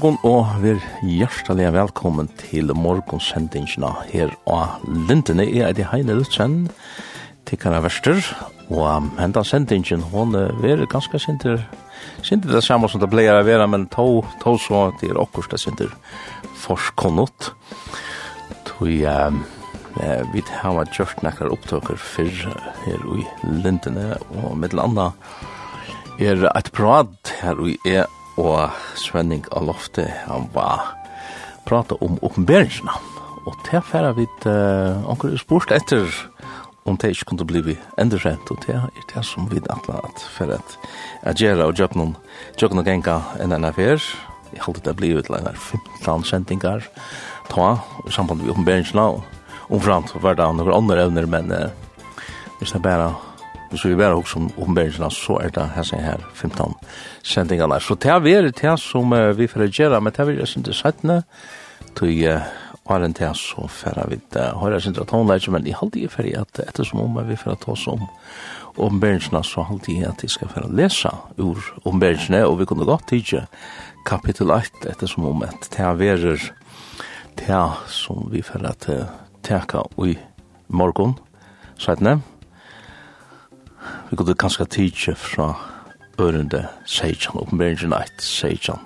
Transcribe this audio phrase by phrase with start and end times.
[0.00, 5.44] morgon og vær hjertelig velkommen til morgonsendingene her av Lindene.
[5.44, 6.70] Jeg er det Heine Lutzen,
[7.44, 8.16] tikkene verster,
[8.72, 11.60] og enda sendingen, hun er ganske sinter,
[12.24, 15.52] sinter det samme som det pleier å være, men to, to så det er okkurst
[15.52, 15.92] det sinter
[16.62, 17.50] forskonnot.
[18.70, 19.42] Tog jeg,
[20.00, 22.46] eh, vi har gjort nekkar opptøkker fyrr
[22.86, 23.26] her i
[23.66, 25.10] Lindene, og mitt landa
[26.16, 28.08] er et prat her i er
[28.40, 30.94] og Svenning av Lofte, han var
[31.68, 32.96] prata om oppenberingsna.
[33.46, 36.08] Og til færa vi uh, anker spurt etter
[36.88, 40.52] om det ikke kunne bli endurrent, og det er det som vi atla at for
[40.56, 40.76] at
[41.24, 42.14] jeg gjør og gjør noen
[42.58, 44.00] gjør noen genga enn enn affær.
[44.50, 46.88] Jeg halte det bli ut lenger 15 sendingar
[47.50, 51.68] ta i samband med oppenberingsna, og omframt var det noen andre evner, men uh,
[52.58, 53.12] hvis det bare
[53.70, 56.74] hvis vi bare også om ombergene, så er det her som her 15
[57.22, 57.80] sendingene.
[57.80, 60.74] Så det er vært det som vi får gjøre, men det er vært sin til
[60.74, 61.22] 17.
[61.96, 62.26] Tøy
[62.90, 64.52] åren til så får vi det.
[64.58, 67.72] høyre sin til tonelage, men jeg i halvdige ferdig at ettersom om vi får ta
[67.72, 68.08] oss om
[68.76, 73.46] ombergene, så halvdige at jeg skal få lese ur ombergene, og vi kunne godt tidje
[74.06, 76.52] kapittel 8, ettersom om at det er vært
[77.38, 79.06] det som vi får til
[79.42, 80.18] teka i
[80.68, 81.18] morgon,
[81.78, 82.20] sætne.
[84.10, 85.54] Vi kunne kanskje tidsje fra
[86.20, 88.80] ørende Seidjan, oppenberingen eit Seidjan.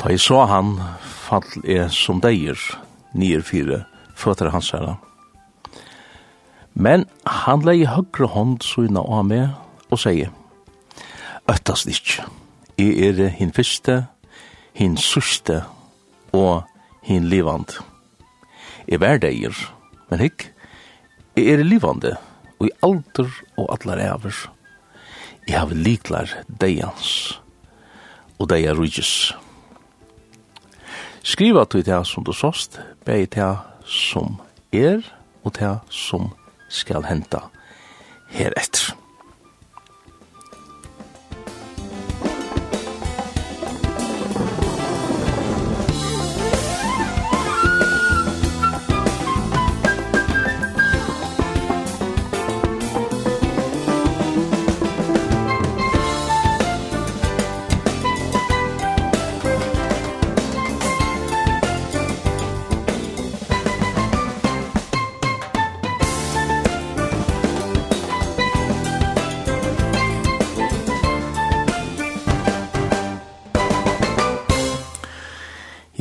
[0.00, 2.56] Da jeg så han, fall er som deier,
[3.12, 3.82] nier fire,
[4.16, 4.96] føtter hans herre.
[6.72, 10.30] Men han leie høyre hånd søgna av meg og sier,
[11.50, 12.24] Øttast ikkje,
[12.78, 14.04] jeg er hin fyrste,
[14.76, 15.64] hin sørste
[16.36, 16.62] og
[17.02, 17.74] hin livand.
[18.86, 19.56] Jeg er deier,
[20.10, 20.46] men hikk,
[21.34, 22.29] jeg er livande, og
[22.60, 24.36] og i alder og allar æver.
[25.48, 26.28] Jeg har liklar
[26.60, 27.40] deians
[28.38, 29.32] og deia rujus.
[31.22, 34.40] Skriva til det som du såst, bei det som
[34.72, 35.02] er
[35.44, 36.30] og det som
[36.68, 37.48] skal henta
[38.30, 38.99] heretter.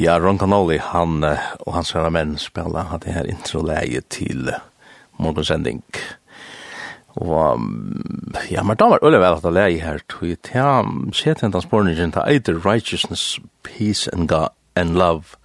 [0.10, 4.48] Ja, Ron Canoli, han og hans herre menn spela hatt det her intro-leie til
[5.22, 5.84] morgensending.
[7.22, 7.62] Og
[8.50, 11.30] ja, men da var øyne vel at det leie her, tog jeg til ham, se
[11.30, 15.38] til hentan spørningen til either righteousness, peace and, God, and love.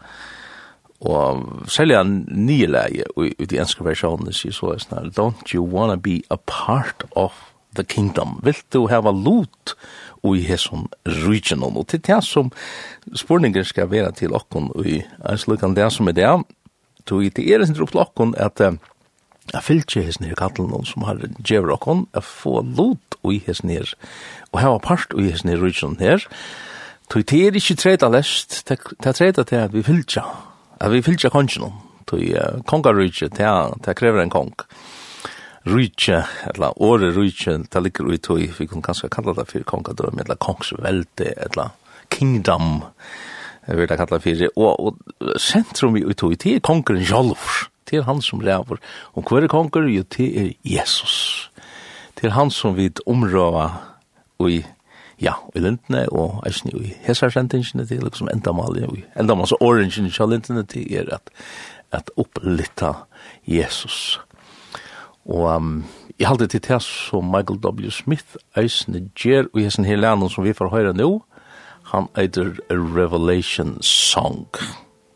[1.01, 5.61] Og særlig han nye leie i de enske versjonene sier så er sånn don't you
[5.61, 7.37] wanna be a part of
[7.77, 8.41] the kingdom?
[8.43, 9.77] Vil du hava lot?
[9.77, 9.77] Vil
[10.25, 11.77] og i hesson rujtjenon.
[11.77, 12.51] Og til det som
[13.15, 16.33] spurninger skal være til okkon og i en slukkan det som er det,
[17.07, 18.61] tog i det er sin drop til okkon at
[19.53, 23.43] jeg fyllt ikke hesson her kattelen som har djever okkon, jeg få lot og i
[23.47, 23.93] hesson her,
[24.53, 26.25] og hava part og i hesson her rujtjenon her,
[27.13, 30.25] tog det er ikke treda lest, det er treda til at vi fyllt ikke,
[30.81, 31.77] at vi fyllt ikke kongen,
[32.09, 34.55] tog kongarujtje, det krever en kong
[35.67, 36.23] rujtje,
[36.55, 40.41] eller åre rujtje, det ligger ut i, vi kan kanskje kalla det for kongadrøm, eller
[40.41, 41.73] kongsvelte, eller
[42.13, 42.83] kingdom,
[43.67, 47.05] jeg vil da kalla det for, og, og sentrum i ut i, det er kongren
[47.05, 47.49] sjolv,
[47.89, 48.81] det er han som ræver,
[49.15, 51.51] og hver er konger, jo, det er Jesus,
[52.21, 53.81] det er han som vi omrøver
[54.49, 54.65] i
[55.23, 58.75] Ja, i lintene, og jeg synes jo i hesarsentingene til, liksom endamal,
[59.15, 61.31] endamal, så orangene til lintene det er at,
[61.95, 62.93] at opplitta
[63.47, 64.19] Jesus.
[65.25, 65.85] Og um,
[66.19, 67.91] jeg halte til det som Michael W.
[67.91, 71.25] Smith eisne gjer og jeg sin hele lærnen som vi får høre nå,
[71.93, 74.47] han eitir A Revelation Song.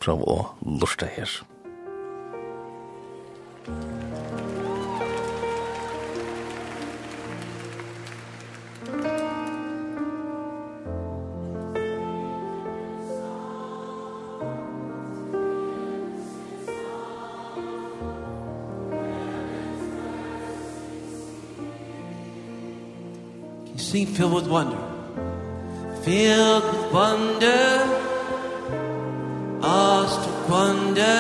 [0.01, 1.31] Prøv å lurte her.
[23.89, 24.77] Sing filled with wonder.
[26.03, 27.63] Filled with wonder.
[29.63, 31.19] Lost to wonder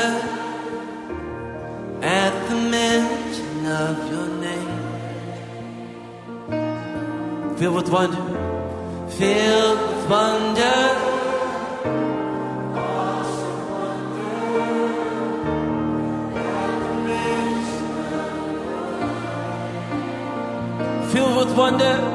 [2.03, 4.81] At the mention of your name.
[7.57, 8.23] Filled with wonder.
[9.17, 11.05] Filled with wonder.
[21.59, 22.08] Wonder.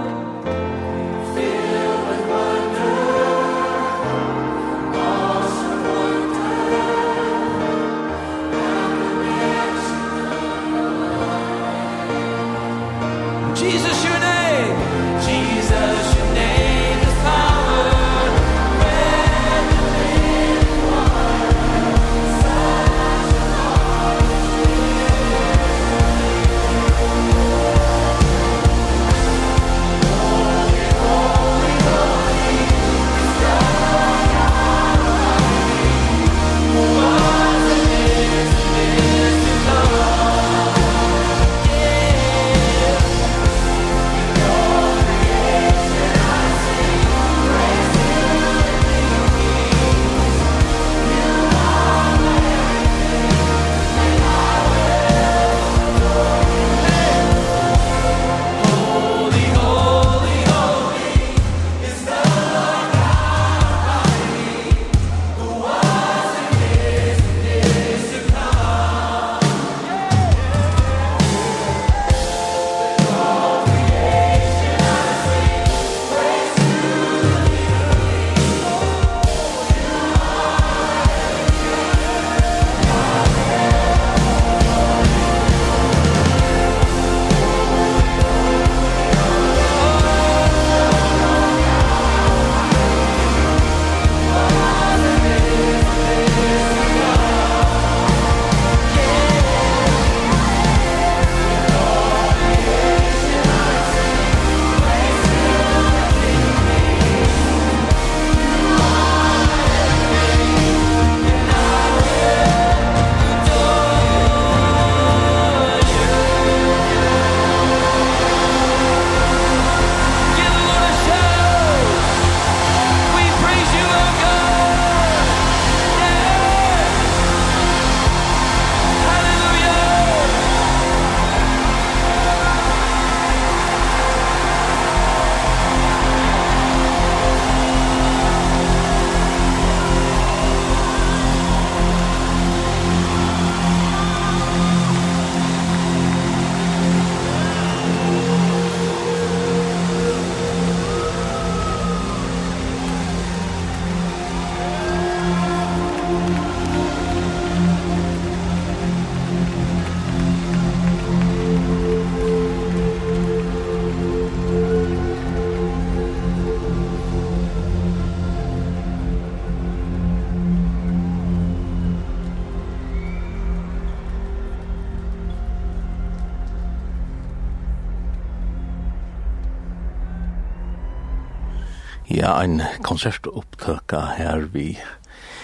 [182.43, 184.75] ein konsertopptøka her vi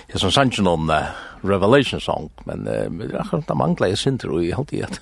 [0.10, 1.12] Jeg som sannsyn om uh,
[1.46, 4.82] Revelation Song, men uh, det er akkurat det mangler jeg synder, og jeg halte i
[4.88, 4.98] at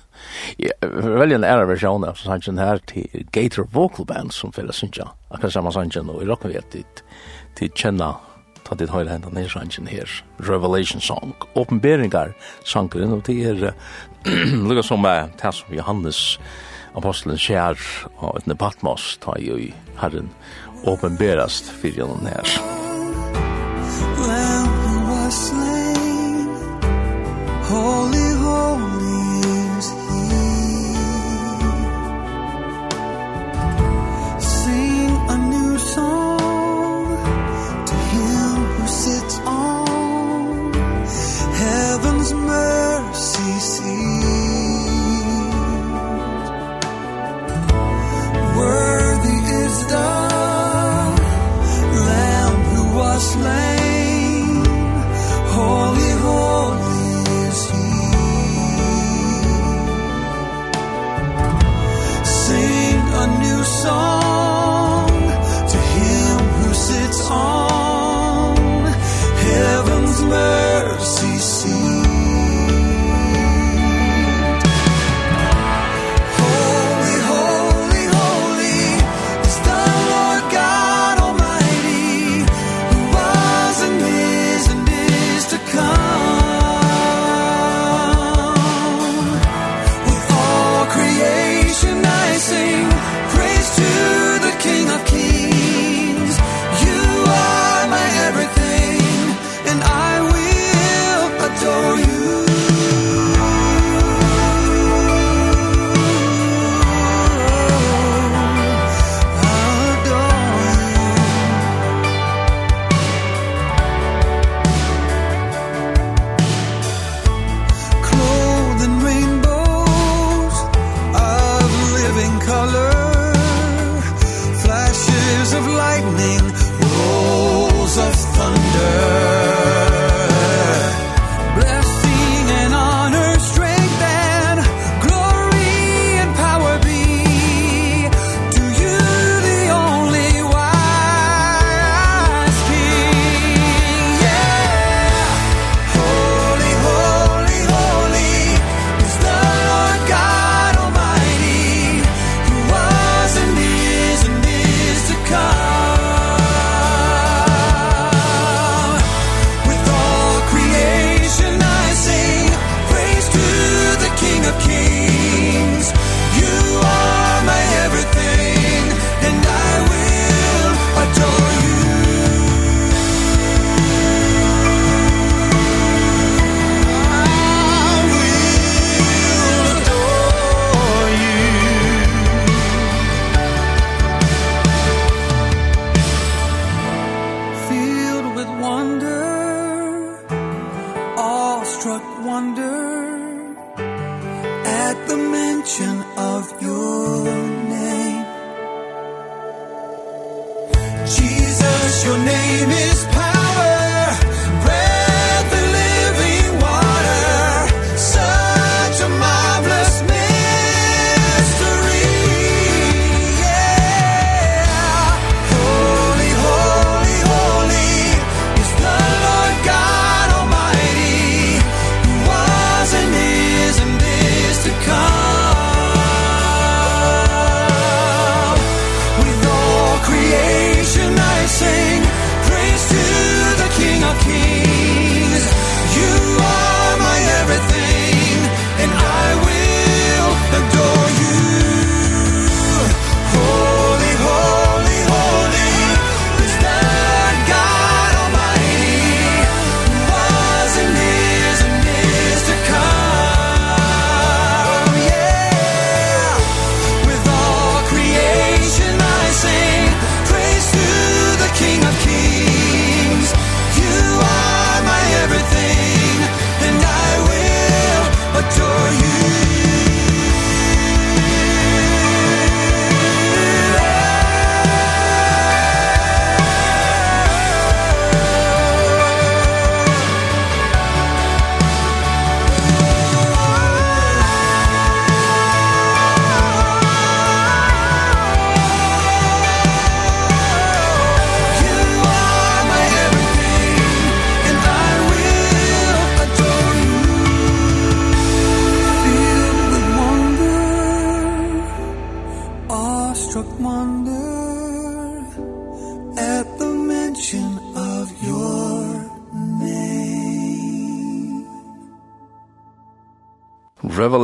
[0.60, 5.08] jeg velger en ære versjon av sannsyn her til Gator Vocal Band som fyrir sannsyn,
[5.32, 7.02] akkurat samme sannsyn, og jeg råkker vi at dit,
[7.56, 8.12] til kjenna
[8.68, 10.12] ta dit høyre hendan ned sannsyn her,
[10.44, 12.36] Revelation Song, åpenberingar
[12.68, 16.22] sangren, og det er uh, lukka som uh, det som Johannes
[16.98, 17.80] apostelen skjer,
[18.20, 19.72] og etne Patmos, ta i
[20.04, 22.87] herren, uh, åpenberast fyrir gjennom her.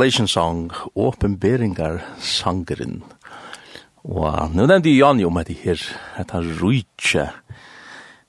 [0.05, 2.99] Revelation Song, åpenberingar sangeren.
[4.05, 5.81] Og nu nevnte jeg Jani om at det her,
[6.21, 7.23] at han rujtje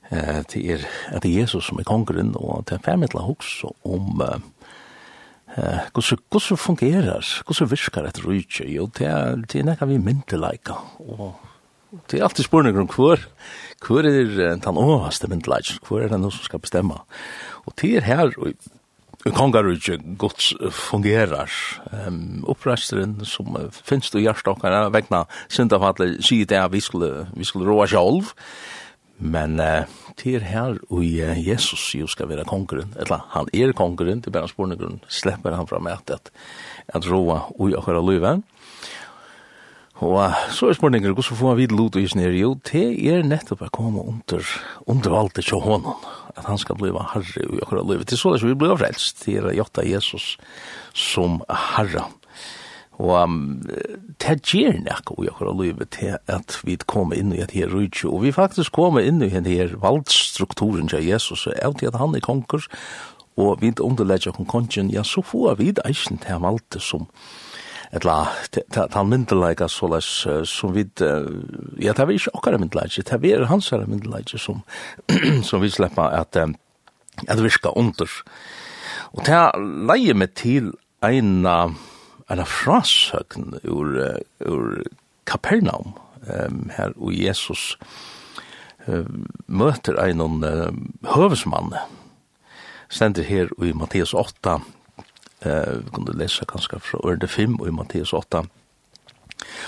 [0.09, 3.51] eh, til er, at det er Jesus som er kongeren, og til en fermetla hoks
[3.85, 4.41] om eh,
[5.93, 11.35] hvordan fungerer, hvordan virker et rujtje, jo, det er, det er nekka vi myndelaika, og
[12.09, 13.21] det er alltid spørninger om hvor,
[13.85, 17.05] hvor er den overhaste myndelaika, hvor er det noe som skal bestemme.
[17.67, 18.57] og det er her, og
[19.35, 21.51] kongarudje gods fungerar.
[22.07, 27.69] Um, Oppreisteren som finnes i hjertokkarna vegna syndafallet sier det at vi skulle, vi skulle
[27.69, 28.35] roa sjolv,
[29.19, 29.89] men uh,
[30.21, 34.51] til her og uh, Jesus jo skal være kongeren, eller han er kongeren, til bare
[34.51, 36.31] spørsmål grunn, slipper han fra meg at,
[36.89, 38.45] at roa ui akkurat løyven.
[40.05, 42.21] Og så er spørninger, hvordan får man vidt lot og isen?
[42.21, 44.45] Jo, det er nettopp å komme under,
[44.87, 45.97] under valget til hånden,
[46.37, 48.11] at han skal bli herre i akkurat livet.
[48.11, 50.35] Det er så det som vi blir frelst, det er Jotta Jesus
[50.93, 52.05] som herre.
[52.97, 53.41] Og um,
[54.21, 58.09] det gjør nekko i akkurat livet til at vi kommer inn i et her rydtje,
[58.13, 62.01] og vi faktisk kommer inn i en her valgstrukturen til Jesus, og er til at
[62.01, 62.69] han er konkurs,
[63.37, 67.46] og vi underlegger kongen, ja, så får vi det eisen til han valgte som herre
[67.95, 68.17] etla
[68.95, 70.09] han myndelaika så les
[70.51, 70.87] som vi
[71.81, 74.63] ja det var ikke okkara myndelaika det var hans her myndelaika som
[75.49, 78.11] som vi sleppa at at virka under
[79.13, 79.43] og det
[79.89, 80.73] leie meg til
[81.05, 81.57] eina
[82.31, 84.83] eina frasøkn ur ur
[85.27, 85.95] Kapernaum
[86.31, 87.77] um, her og Jesus
[88.87, 90.71] um, møter ein uh,
[91.15, 91.75] høvesmann
[92.89, 94.61] stendur her i Matteus 8
[95.41, 98.47] Eh, vi kunde läsa kanske från ord 5 och i Matteus 8.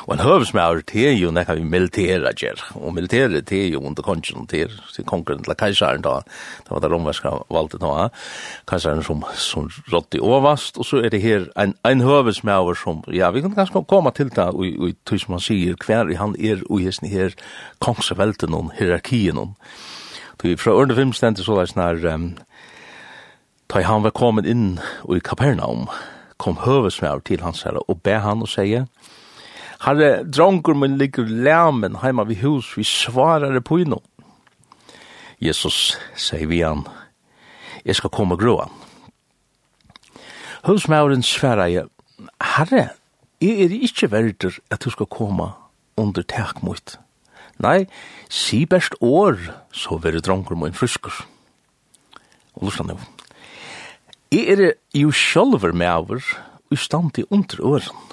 [0.09, 4.47] Og en høvesmæver til jo nekka vi militæra gjer, og militære til jo under kongen
[4.49, 6.23] til, til kongen til kajsaren da,
[6.65, 8.09] det var det romerska valget da,
[8.69, 13.05] kajsaren som, som rått i overvast, og så er det her en, en høvesmæver som,
[13.13, 16.37] ja, vi kan ganske komme til det, og, og tog som han sier, hver han
[16.41, 17.37] er og hesten her
[17.85, 19.55] kongsvelten og hierarkien og,
[20.39, 22.13] Fra Ørne 5 stendet så er det
[23.69, 24.79] Da han var kommet inn
[25.13, 25.89] i Kapernaum,
[26.41, 28.87] kom høvesmær til hans herre og be han og sier,
[29.79, 34.01] Herre, drongur min ligger lærmen heima vi hus, vi svarar på inno.
[35.39, 36.83] Jesus sier vi han,
[37.85, 38.67] jeg skal komme og gråa.
[40.67, 41.87] Høvesmæren svarer jeg,
[42.57, 42.89] Herre,
[43.41, 45.53] jeg er ikke verder at du skal komme
[45.97, 46.97] under tak mot.
[47.63, 47.87] Nei,
[48.31, 49.39] si best år,
[49.71, 51.15] så vil drongur min friskur.
[52.55, 52.99] Og lustan jo.
[54.29, 56.25] Jeg er jo sjølver med over,
[56.69, 58.11] ustandig under åren,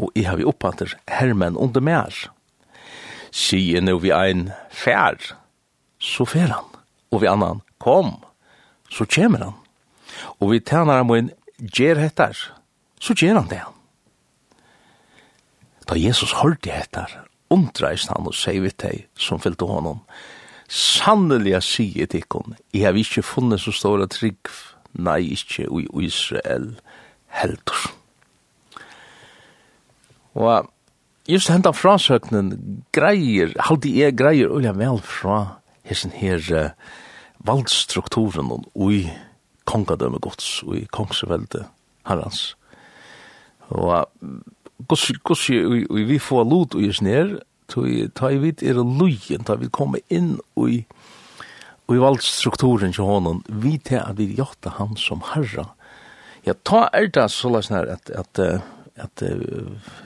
[0.00, 2.14] og jeg har vi oppatter hermen under mer.
[3.28, 5.20] Sier nå vi ein fær,
[6.00, 6.72] så fær han,
[7.12, 8.14] og vi annan kom,
[8.88, 9.60] så kjemer han.
[10.40, 12.32] Og vi tænar ham og en gjer hettar,
[12.96, 13.60] så gjer han det.
[15.84, 20.00] Da Jesus hørte hettar, undreist han og sier vi til som fyllte honom,
[20.72, 24.48] sannelig sier til ikon, jeg har ikke funnet så stora trygg
[24.92, 26.72] nei, ikkje i Israel
[27.32, 27.88] heldur.
[30.34, 30.68] Og
[31.28, 36.70] just henta frasøknen greier, halde jeg greier ulja vel fra hessen her uh,
[37.46, 39.04] valdstrukturen og ui
[39.68, 41.64] kongadømme gods og kongsevelde kongsvelde
[42.08, 42.56] herrans.
[43.70, 44.08] Og
[44.88, 49.70] gos, gos, vi får lot ui i her, ta i vidt er lujen, ta vi
[49.72, 50.82] komme inn og i
[51.88, 55.72] og i valgstrukturen til honom, vi til at vi gjør han som herra.
[56.46, 58.38] Ja, ta er det så løs nær at, at,
[58.96, 59.22] at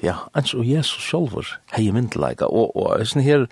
[0.03, 3.47] ja, ens og Jesus sjolver hei myndelaga, og, og sånn her,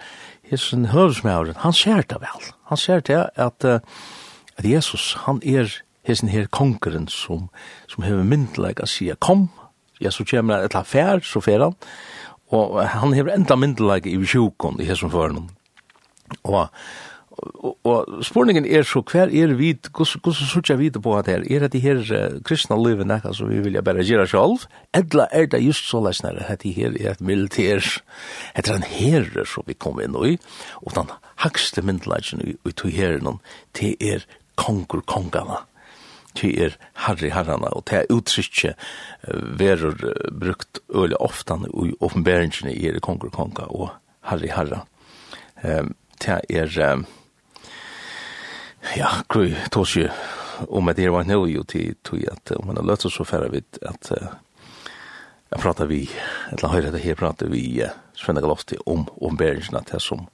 [0.50, 2.50] her sånn høresmæren, han ser det vel.
[2.68, 5.72] Han ser det at, at Jesus, han er
[6.04, 7.48] hessen her kongeren som,
[7.88, 9.48] som hever myndelaga sier, kom,
[10.02, 11.78] ja, så kommer et etla fær, så fær han,
[12.52, 15.48] og han hever enda myndelaga i sjukon i hessen føren.
[16.44, 16.68] Og
[17.54, 21.44] og, og spurningen er så, hver er vi, hvordan sørger vi på at her?
[21.50, 24.66] Er det de her uh, kristne livet nekka som vi vilja bare gjøre selv?
[24.94, 27.84] Edla er det just så løsnere at de her er et militær,
[28.56, 30.38] etter en herre som vi kom inn i,
[30.82, 31.12] og den
[31.44, 33.40] hakste myndelagen ut i herren,
[33.74, 34.26] til er
[34.56, 35.64] kongur kongana
[36.34, 36.76] til er
[37.06, 38.72] harri herrana og til er uttrykje
[39.58, 39.94] verur
[40.40, 43.92] brukt øyla oftan i offenberingen i er kongur konga og
[44.30, 44.84] harri harra.
[45.62, 47.06] Um, til er um,
[48.96, 50.08] Ja, kru, tås ju
[50.68, 53.64] om det var nå jo til till att om man har löst så färre vid
[53.82, 54.12] att
[55.48, 56.10] jag pratar vi
[56.50, 60.26] eller höra det här pratar vi Svenne Galofti om om bergen att som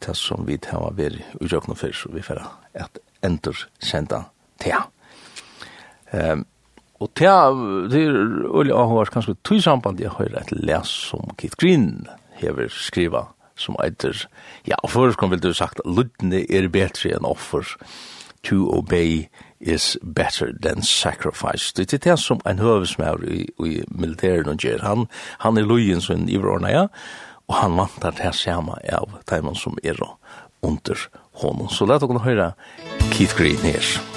[0.00, 4.24] til som vi tar var ved och og kan så vi färra att enter sända
[4.58, 4.72] till.
[6.10, 6.44] Ehm
[6.98, 7.26] och till
[7.90, 12.68] det är öliga har kanske tog samband jag høyre ett läs som Kit Green hever
[12.68, 14.26] skriva som eiter,
[14.66, 17.76] ja, og først kom vil du sagt, lydne er bedre enn offer,
[18.44, 19.28] to obey
[19.60, 21.72] is better than sacrifice.
[21.76, 24.84] Det er det som en høvesmær i, i militæren og gjør.
[24.84, 25.06] Han,
[25.38, 26.86] han er løyen som iverordna, ja,
[27.48, 30.00] og han vantar det samme av teimen som er
[30.64, 31.08] under
[31.42, 31.68] honom.
[31.68, 32.52] Så la dere høre
[33.12, 34.13] Keith Green her.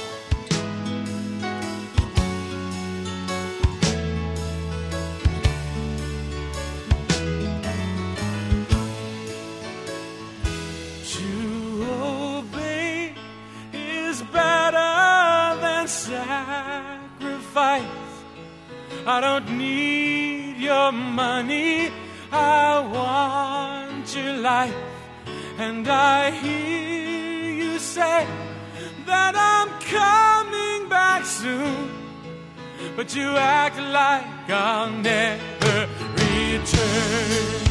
[19.10, 21.89] I don't need your money.
[22.30, 24.76] I want your life.
[25.58, 28.28] And I hear you say
[29.06, 31.89] That I'm coming back soon.
[32.98, 35.88] But you act like I'll never
[36.20, 37.63] return.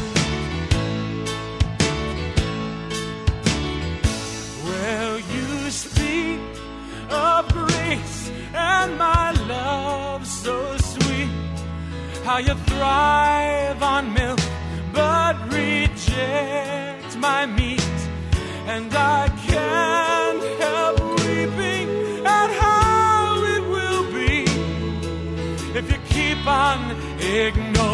[4.65, 6.39] Well, you speak
[7.11, 8.31] of grace?
[8.57, 11.29] and my love so sweet.
[12.23, 14.39] How you thrive on milk
[14.93, 17.99] but reject my meat.
[18.73, 21.89] And I can't help weeping
[22.25, 24.43] at how it will be
[25.79, 26.79] if you keep on
[27.19, 27.86] ignoring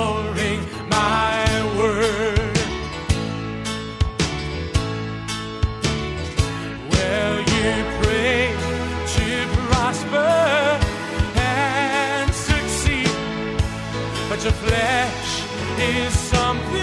[14.66, 15.44] flesh
[15.78, 16.83] is something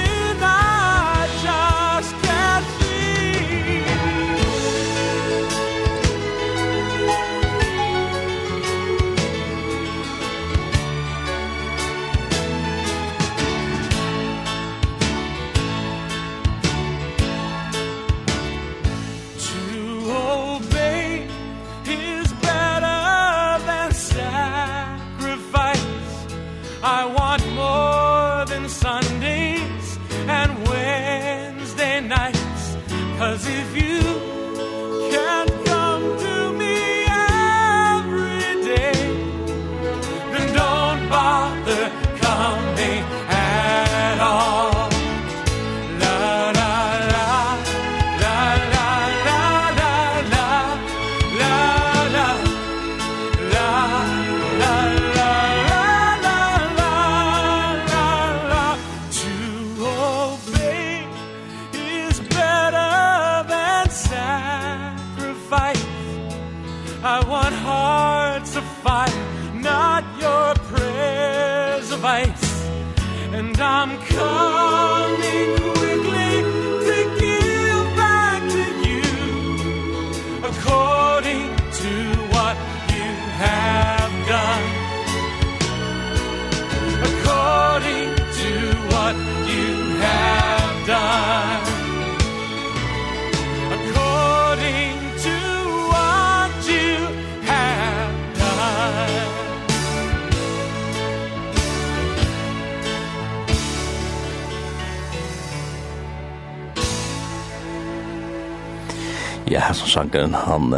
[110.11, 110.73] sangren han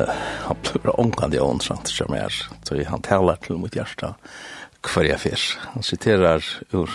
[0.44, 4.14] han plura onkande jag ontrant som är så han talar till mitt hjärta
[4.80, 5.58] kvar jag fisk.
[5.60, 6.90] Han citerar ur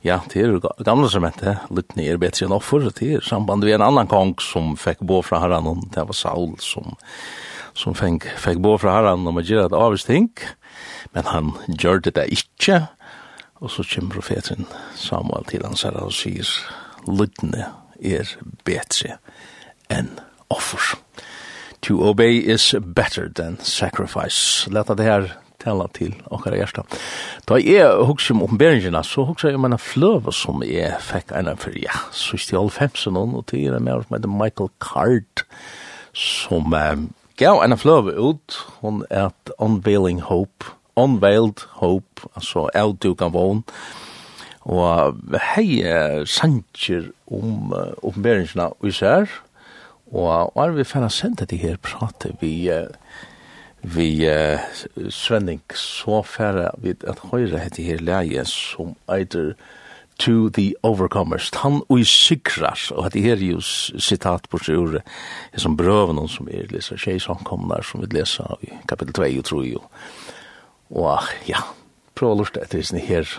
[0.00, 3.74] ja, det är gamla som hette Lutni är bättre än offer det är samband med
[3.74, 6.96] en annan kong som fick bo från herran och det var Saul som
[7.74, 10.40] som fick, fick bo från herran och man gör ett avstink
[11.12, 12.86] men han gör det där inte
[13.54, 16.46] och så kommer profeten Samuel till hans herre och säger
[17.06, 17.64] Lutni
[18.00, 18.28] är
[18.64, 19.18] bättre
[19.88, 20.08] än
[20.48, 20.98] offer.
[21.82, 24.68] To obey is better than sacrifice.
[24.70, 26.84] Leta det her tala til okkara hjärsta.
[27.48, 31.52] Da jeg hugsa om oppenberingina, så hugsa jeg om en fløve som jeg fikk en
[31.60, 35.44] for, ja, så i stjål femsen og til jeg med som heter Michael Card,
[36.16, 37.08] som um,
[37.40, 43.64] gav en fløve ut, hun er et Unveiling Hope, Unveiled Hope, altså Elduk av Vån,
[44.70, 45.16] og
[45.54, 45.80] hei
[46.28, 49.30] sanger om oppenberingarna vi ser,
[50.10, 51.10] Og er vi fann å
[51.46, 52.70] det her prate vi
[53.80, 54.60] vi uh,
[55.08, 59.54] Svenning så færre vi at høyre hette her leie som eitir
[60.20, 61.48] to the overcomers.
[61.62, 64.98] Han og sikrar, og det her er jo sitat på seg ur
[65.56, 69.84] som brøven som er lesa tjejsankomnar som vi lesa i kapittel 2 og 3 jo.
[70.90, 71.64] Og ja,
[72.18, 73.32] prøv å lorte etter her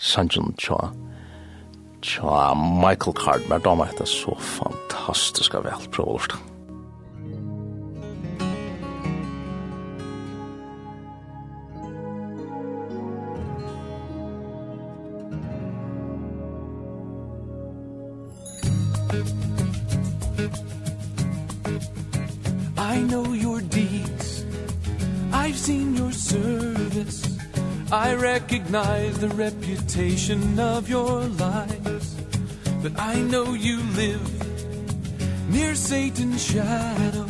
[0.00, 0.88] sannsjon tja
[2.04, 6.34] Tja, Michael Card, Cardmer, de er det så fantastiska välprovård.
[22.76, 24.44] I know your deeds
[25.32, 26.73] I've seen your service
[27.92, 32.16] I recognize the reputation of your lies
[32.82, 37.26] But I know you live near Satan's shadow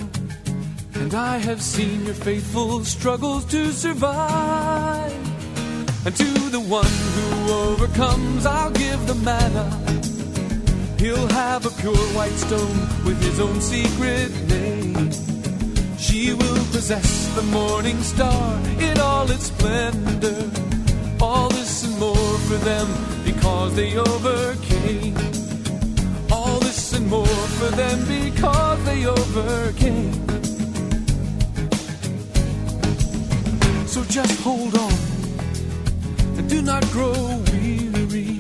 [0.95, 5.13] And I have seen your faithful struggles to survive.
[6.07, 9.69] And to the one who overcomes I'll give the manna.
[10.99, 15.34] He'll have a pure white stone with his own secret name
[16.15, 20.49] she will possess the morning star in all its splendor.
[21.21, 22.87] All this and more for them
[23.25, 25.17] because they overcame.
[26.31, 30.13] All this and more for them because they overcame.
[33.89, 34.99] So just hold on
[36.39, 38.39] and do not grow weary.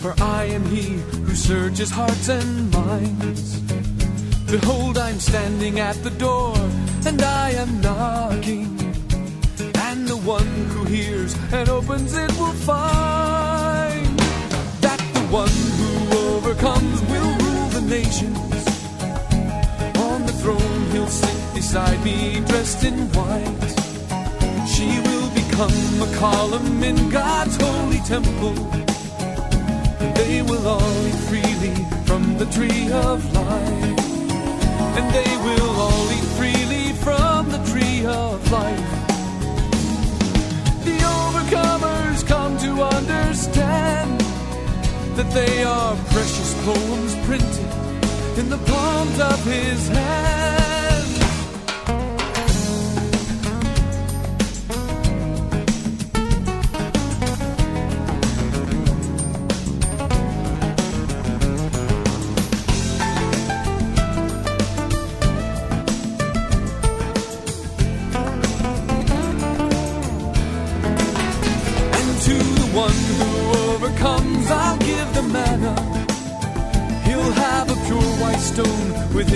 [0.00, 0.86] For I am he
[1.24, 3.89] who searches hearts and minds.
[4.50, 6.56] Behold, I'm standing at the door,
[7.06, 8.66] and I am knocking.
[9.76, 14.18] And the one who hears and opens it will find
[14.80, 18.66] that the one who overcomes will rule the nations.
[19.98, 23.70] On the throne he'll sit beside me, dressed in white.
[24.66, 28.58] She will become a column in God's holy temple.
[30.00, 33.99] And they will all eat freely from the tree of life
[34.98, 38.90] and they will all eat freely from the tree of life.
[40.84, 44.20] The overcomers come to understand
[45.16, 47.70] that they are precious poems printed
[48.38, 50.59] in the palms of his hand.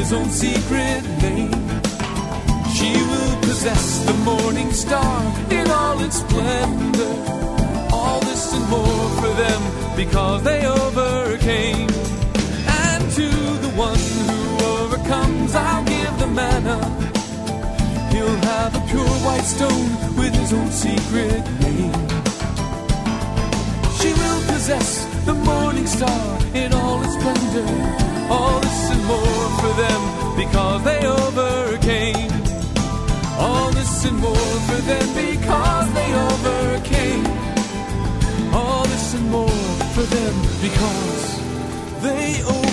[0.05, 1.51] his own secret name.
[2.77, 5.17] She will possess the morning star
[5.51, 7.15] in all its splendor.
[7.91, 9.63] All this and more for them
[9.97, 11.89] because they overcame.
[12.85, 13.29] And to
[13.65, 14.41] the one who
[14.75, 16.79] overcomes I'll give the manna.
[18.13, 21.97] He'll have a pure white stone with his own secret name.
[23.99, 24.91] She will possess
[25.25, 27.69] the morning star in all its splendor.
[28.29, 28.64] All
[29.65, 30.01] for them
[30.37, 32.31] because they overcame.
[33.39, 37.25] All this and more for them because they overcame.
[38.53, 39.61] All this and more
[39.95, 40.35] for them
[40.67, 41.25] because
[42.03, 42.64] they overcame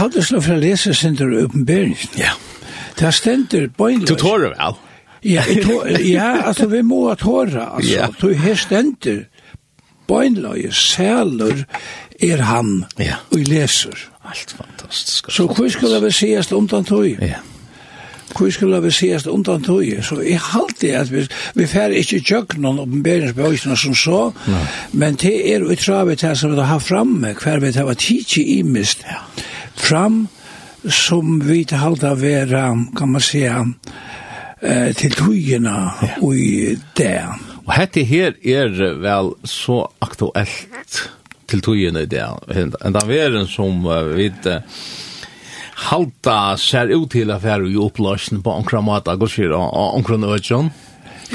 [0.00, 2.16] hadde slå fra lese Sinter oppenberingen.
[2.18, 2.32] Ja.
[3.00, 4.08] Det stender bøynløs.
[4.08, 4.78] Du tårer vel?
[5.24, 5.42] Ja,
[6.04, 7.92] ja, altså vi må ha tåra, altså.
[7.92, 8.06] Ja.
[8.20, 9.24] Du her stender
[10.08, 11.64] bøynløye, sæler
[12.20, 13.20] er han, ja.
[13.32, 14.08] og leser.
[14.24, 15.30] Alt fantastisk.
[15.30, 17.06] Så hvor skulle vi sies undan tog?
[17.06, 17.40] Ja.
[18.36, 19.84] Hvor skulle vi sies undan tog?
[20.02, 24.66] Så jeg halte at vi, vi færre ikke tjøk noen oppenberingsbøysene som så, Nei.
[24.92, 29.04] men det er utravet her som vi har haft framme, hver vi har tidsi imist.
[29.08, 29.24] Ja
[29.80, 30.26] fram
[30.88, 33.72] som vi halda vera, kan man säga,
[34.60, 36.32] eh, til tøyina ja.
[36.32, 37.28] i det.
[37.66, 41.02] Og hette her er vel så aktuelt
[41.50, 42.24] til tøyina i det.
[42.54, 44.62] En av veren som uh, vi uh,
[45.90, 50.70] halda ser ut til affære i oppløsjen på omkra mata, går sier, og omkra nødjon.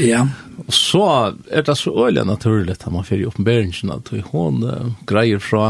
[0.01, 0.25] Ja.
[0.65, 1.05] Og så
[1.51, 5.67] er det så øyelig naturlig at man fyrir i oppenberingen at hun uh, greier fra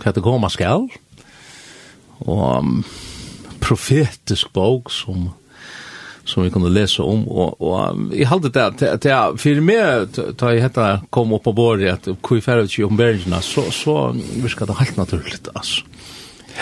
[0.00, 0.88] hva det kommer skal
[2.26, 2.80] og um,
[3.60, 5.30] profetisk bok som
[6.24, 10.06] som vi kunde läsa om och och i hade det att att för mig
[10.36, 14.16] ta i detta kom upp på bordet att hur för att om bergen så så
[14.42, 15.80] vi ska det helt naturligt alltså.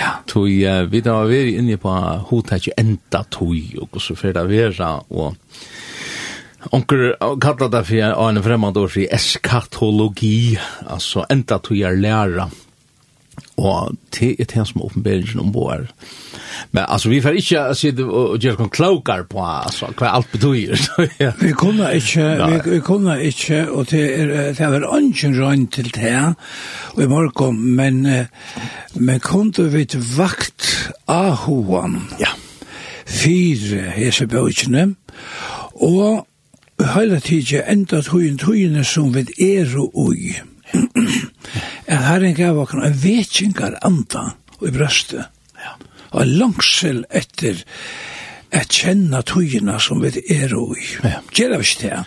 [0.00, 0.10] Ja.
[0.26, 1.90] Tui uh, vi da var vi inne på
[2.30, 5.34] hotet enda tui og så fer det vera og
[6.74, 10.58] Onker kallar det for en fremmed ord for eskatologi,
[10.90, 12.48] altså enda tog er læra
[13.58, 15.88] og det er det som åpenberingen om vår.
[16.72, 20.78] Men altså, vi får ikke sitte og gjøre noen klokar på altså, hva alt betyr.
[21.42, 25.90] vi kunne ikke, vi, vi kunne ikke, og det er, det er ønsken rønn til
[25.94, 26.14] det,
[26.94, 28.06] og i morgen, men,
[28.94, 32.30] men kunne vi til vakt av hoen, ja.
[33.06, 34.92] fire hese bøkene,
[35.74, 36.26] og
[36.94, 40.36] hele tiden enda tøyen tøyene som vi er og ui
[41.88, 45.28] at Herren gav oss en vetjengar anda i brøstet.
[45.58, 45.74] Ja.
[46.12, 47.62] Og en langsel etter
[48.54, 50.86] at kjenna tøyina som vi er og i.
[51.04, 51.20] Ja.
[51.34, 52.02] Gjera vi ikke det?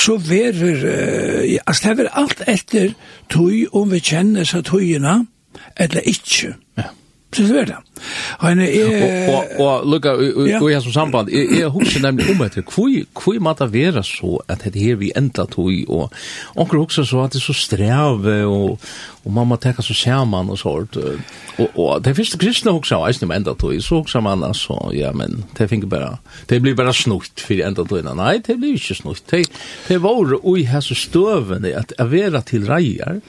[0.00, 2.94] Så verer, uh, ja, altså det er alt etter
[3.32, 5.20] tøy om vi kjenner seg tøyina,
[5.76, 6.54] eller ikke.
[6.78, 6.90] Ja.
[7.30, 7.76] Så det er det.
[8.40, 8.70] Han er...
[9.30, 10.58] Og, og, og lukka, og Ja.
[10.72, 14.64] jeg samband, Eg jeg husker nemlig om etter, hvor, hvor måtte vera være så at
[14.64, 16.12] det her vi enda to og
[16.56, 18.78] onker husker så at det er så strev og,
[19.24, 20.96] og mamma tekka så skjerman og sånt.
[21.60, 24.78] Og, og det første kristne hoksa var eisne med enda tog, så hoksa man altså,
[24.96, 26.12] ja, men det finner bare,
[26.48, 29.26] det blir bare snukt for enda tog, Nei, det blir ikke snukt.
[29.30, 29.44] Det,
[29.88, 33.20] det var ui her så støvende at jeg vera til reier,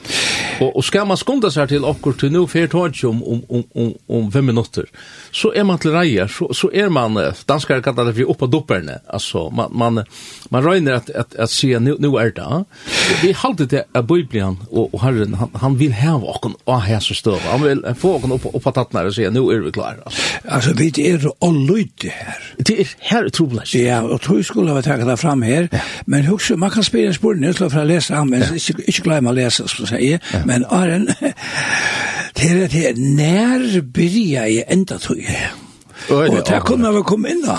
[0.62, 3.64] og, og skal man skunda seg til okkur til nu fyrt tog om, om, om,
[3.76, 4.88] om, om fem minutter,
[5.32, 9.00] så er man til reier, så, så er man, danskar kallar det for oppa dopperne,
[9.12, 10.04] altså, man, man,
[10.50, 14.06] man røyner at, at, at, at, nu, nu at, at, at, vi halte det, at,
[14.08, 17.40] Bibelen, og, og herren, han, vill ha vakon och här så støv.
[17.50, 19.96] Han vil få vakon upp upp på tattnar og säga nu er vi klar.
[20.04, 22.38] Altså, altså vi är er allöjt her.
[22.58, 23.74] Det er her utrolig.
[23.74, 25.68] Ja, og tog skulle vi tagit det fram her.
[25.72, 25.78] Ja.
[26.06, 28.54] Men husk, man kan spille spela spåren så för å lese han men ja.
[28.54, 30.20] inte inte glömma läsa så säger.
[30.32, 30.38] Ja.
[30.46, 30.98] Men är
[32.36, 35.61] det er det när börjar jag ända tror jag.
[36.10, 37.58] Og det kunne vi komme inn da.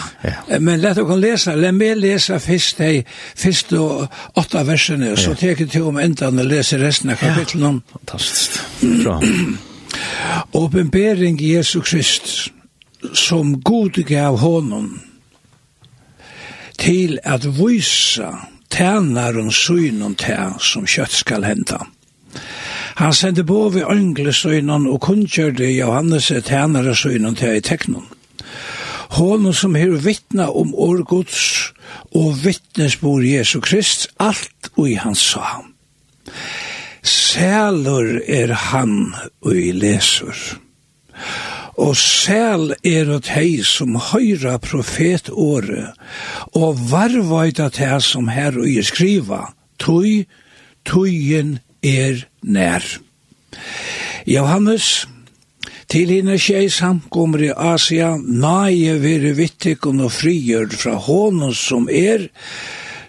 [0.59, 3.03] Men lett å kunne lese, la meg lese først de
[3.35, 3.79] første
[4.39, 7.63] åtta versene, så teker til om enda og leser resten av kapitlet.
[7.63, 7.73] Ja.
[7.93, 8.59] Fantastisk.
[9.03, 9.19] Bra.
[10.63, 12.51] Åpenbering Jesu Krist,
[13.13, 14.99] som god gav honom,
[16.77, 18.31] til at vysa
[18.73, 21.83] tænaren synen til som kjøtt skal henta.
[22.95, 28.05] Han sendte på ved ønglesøgnen og kunngjørte Johannes tænare synen til i teknon.
[29.13, 31.73] Hånden som her vittna om årgods
[32.17, 35.61] og vittnesbor Jesu Krist, alt og i hans sa.
[37.03, 39.13] Sælur er han
[39.45, 40.33] ui lesur.
[41.77, 45.93] Og sæl er at hei som høyra profetåret,
[46.57, 49.45] og varvaita til som her ui skriva,
[49.77, 50.25] tøy,
[50.89, 52.85] tøyen er nær.
[54.25, 55.05] Johannes
[55.93, 62.23] Til henne tjei samkommer i Asia, nai vire vittikon og frigjør fra hånden som er,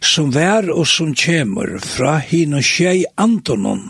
[0.05, 3.87] som vær og som kjemur, fra henne tjei Antonon,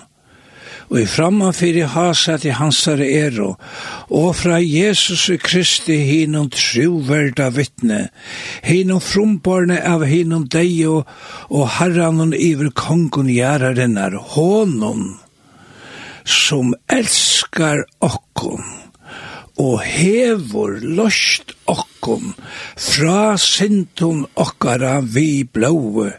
[0.92, 3.56] og i framman fyrir hasat i hansare ero,
[4.14, 7.98] og fra Jesus Kristi hinum truverda vittne,
[8.62, 11.02] hinum frumborne av hinum deio,
[11.50, 15.16] og herranon iver kongun gjerarinnar, honom
[16.22, 18.83] som elskar okkon
[19.60, 22.32] og hevor lost okkom
[22.80, 26.10] fra sintum okkara vi blåe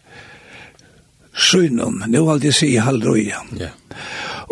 [1.35, 3.41] synum, nu aldri si halvruja.
[3.59, 3.71] Ja.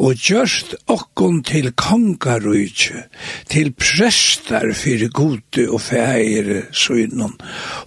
[0.03, 3.05] Og gjørst okkom til kongarujtje,
[3.47, 7.35] til prestar fyrir gode og feire synum,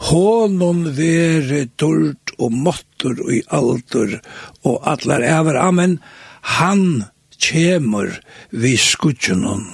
[0.08, 4.16] honom vere dult og måttur og i aldur
[4.64, 5.98] og allar ever, amen,
[6.56, 7.04] han
[7.42, 8.14] kjemur
[8.52, 9.66] vi skutjunon.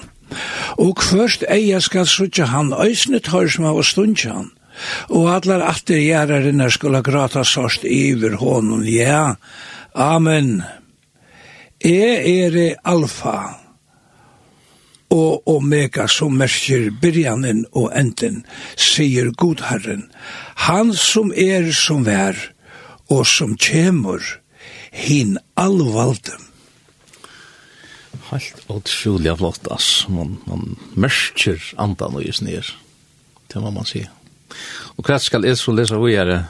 [0.79, 4.51] Og først eia skal sutja han øysne tør som av stundja han.
[5.13, 9.35] Og allar atter gjerarinn skulle grata sorst iver honom, ja,
[9.93, 10.63] amen.
[11.83, 11.99] E
[12.41, 13.63] er alfa
[15.13, 18.43] og omega som merker byrjanen og enden,
[18.81, 20.07] sier Godherren,
[20.69, 22.39] han som er som vær,
[23.13, 24.23] og som kjemur,
[24.93, 26.52] hin allvalden
[28.41, 30.07] helt utrolig flott, ass.
[30.09, 32.73] Man, man mørker andan og just ned.
[33.53, 34.05] Det må man si.
[34.97, 36.43] Og hva skal jeg så lese hva gjøre?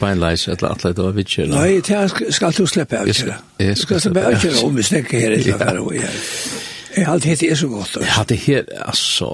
[0.00, 1.34] Beinleis, eller at det var vidt.
[1.52, 1.98] Nei, det
[2.32, 3.50] skal du slippe av kjøret.
[3.60, 6.22] Jeg skal slippe av kjøret om vi snakker her, i eller annet, hva gjøre.
[6.94, 7.96] Jeg har alltid hett er så godt.
[8.00, 9.30] Jeg hadde her, altså,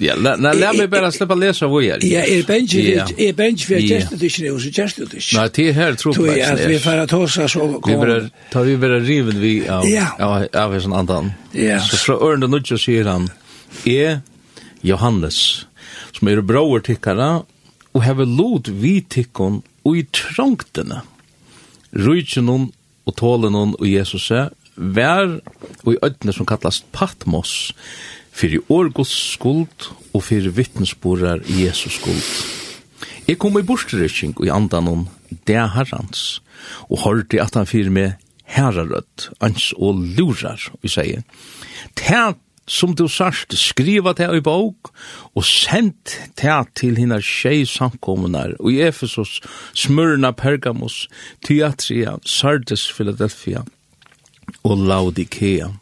[0.00, 2.04] Ja, la la la mig bara släppa läsa vad jag.
[2.04, 5.38] Ja, är Benji, är Benji för just det inte och så just det.
[5.38, 6.36] Nej, det här tror jag.
[6.36, 8.06] Du är vi för att hossa så kommer.
[8.06, 9.84] Vi blir tar vi blir riven vi av
[10.18, 11.32] av av sån annan.
[11.52, 11.80] Ja.
[11.80, 13.30] Så så örn den nudge säger han.
[13.84, 14.20] Är
[14.80, 15.66] Johannes
[16.12, 17.42] som är bror tickara
[17.92, 21.00] och har lot vi tickon och i trångtene.
[21.90, 22.72] Rujtjenon
[23.04, 25.40] och tålenon och Jesus är vär
[25.82, 27.74] och i ødne som kallast Patmos
[28.38, 32.22] fyrir orgos skuld og fyrir vittnesborar Jesus skuld.
[33.28, 35.06] Jeg kom i borstrykking i andan om
[35.46, 36.40] det herrans,
[36.88, 38.16] og hørte at han fyrir med
[38.48, 41.24] herrarødt, ans og lurar, vi sier.
[41.98, 42.36] Det
[42.68, 44.90] som du sørst, skriva det i bok,
[45.34, 45.94] og send
[46.36, 49.40] det til hina tjei samkommunar, og i Efesos,
[49.74, 51.06] Smyrna, Pergamos,
[51.44, 53.64] Thyatria, Sardes, Philadelphia,
[54.64, 55.72] og Laodikea.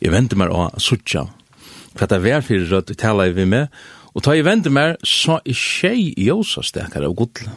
[0.00, 1.26] Jeg venter meg å suttja.
[1.96, 3.72] Hva det var fyrir rødt, jeg taler vi med.
[4.16, 7.52] Og ta jeg venter meg, så er tjei ljósastekare og godle.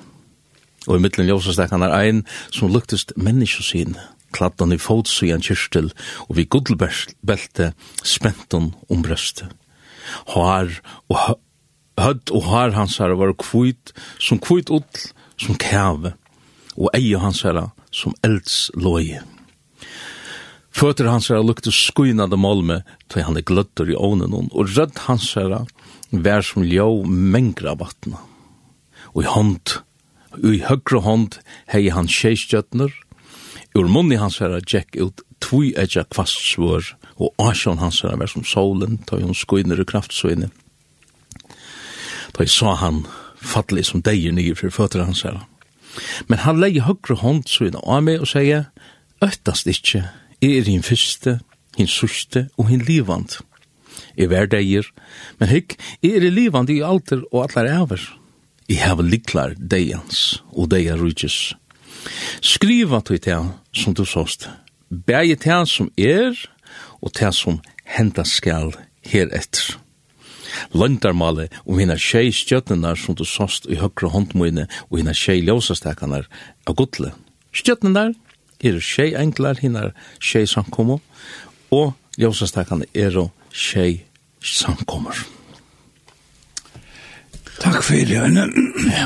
[0.88, 3.96] Og i middelen ljósastekare er ein som luktest menneskesyn,
[4.36, 5.92] kladdan i fotsu i en kyrstel,
[6.28, 7.72] og vi godlebelte
[8.04, 9.48] spenton om brøstet.
[10.34, 10.72] Har
[11.12, 11.40] og
[12.00, 15.10] hødd og har hans her var kvitt, som kvitt utl,
[15.40, 16.16] som kæve,
[16.76, 19.22] og eie hans her som elds loje.
[20.72, 25.06] Fötter hans herra lukte skuinade molme, tog han er gløtter i ånen hon, og rødd
[25.08, 25.66] hans herra
[26.12, 28.22] vær som ljå mengra vattna.
[29.14, 29.80] Og i hånd,
[30.38, 31.40] og i høgre hånd,
[31.74, 32.94] hei han tjeistjøtner,
[33.76, 38.46] ur munni hans herra tjekk ut tvui etja kvastsvår, og asjon hans herra vær som
[38.46, 40.52] solen, tog hon skuiner og kraftsvinne.
[42.36, 43.04] Da jeg sa han
[43.42, 45.46] fattelig som deir nye for fötter hans herra.
[46.28, 48.70] Men han leie høgre hånd så inn av meg og sier,
[49.26, 50.06] øttast ikkje,
[50.40, 51.40] Jeg er hin fyrste,
[51.76, 53.42] hin sørste og hin livand.
[54.16, 54.88] Jeg var deir,
[55.40, 58.06] men hikk, jeg er livand i alter og allar æver.
[58.70, 61.56] Jeg hava liklar deians og deia rujtjes.
[62.40, 63.40] Skriva til det
[63.76, 64.48] som du såst,
[64.88, 66.38] bæg til som er,
[67.02, 68.72] og til som henda skal
[69.04, 69.76] heretter.
[70.72, 76.30] Løndarmale om hina tjei stjøtnenar som du såst i høyre håndmøyne og hina tjei ljósastekanar
[76.66, 77.12] av gudle.
[77.52, 78.14] Stjøtnenar,
[78.64, 81.00] er tjei englar, hinnar tjei samkommo,
[81.72, 84.02] og ljósastakane er og tjei
[84.44, 85.20] samkommer.
[87.60, 88.48] Takk fyrir, Arne.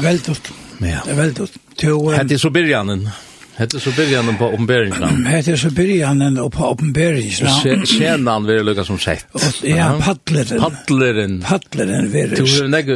[0.04, 0.52] Veldut.
[0.84, 1.02] Ja.
[1.18, 1.56] Veldut.
[1.80, 3.08] Hette er så byrjanen.
[3.54, 5.26] Hette er så byrjanen på oppenberingsland.
[5.34, 7.86] Hette er så byrjanen på oppenberingsland.
[7.90, 9.26] Senan vil lukka som sett.
[9.66, 10.62] Ja, paddleren.
[10.62, 11.36] Paddleren.
[11.46, 12.94] Paddleren vil Du er nekk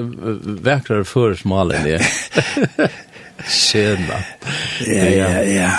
[0.65, 2.01] vekrare før smalen, ja.
[3.45, 4.17] Sena.
[4.87, 5.69] Ja, ja, ja.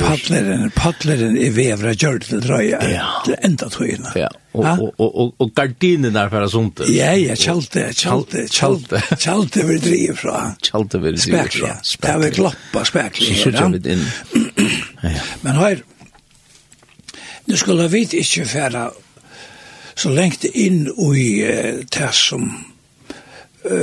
[0.00, 2.80] Paddleren, paddleren er vevra gjør til drøya.
[2.88, 3.08] Ja.
[3.26, 4.14] Til enda tøyna.
[4.16, 4.66] Ja, og,
[4.96, 6.82] og, og, og gardinen er for sånt.
[6.88, 10.40] Ja, ja, kjalte, kjalte, kjalte, kjalte vil drive fra.
[10.64, 11.76] Kjalte vil drive fra.
[11.84, 12.08] Spekler.
[12.08, 13.28] Det vi kloppa spekli.
[13.28, 14.04] Så sitter vi inn.
[15.44, 15.86] Men her,
[17.46, 18.88] nu skulle vi ikke færa
[19.92, 22.48] så lengt inn i uh, det som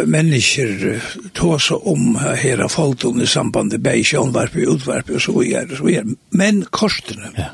[0.05, 1.01] människor
[1.33, 5.77] tåsa om hela folton i samband med bäg, og utvarp og så vidare.
[5.77, 6.05] Så videre.
[6.31, 7.31] Men kostene.
[7.37, 7.49] Ja.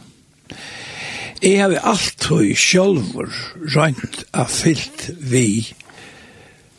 [1.42, 3.04] Jeg har alt alltid själv
[3.76, 5.76] rønt av fyllt vi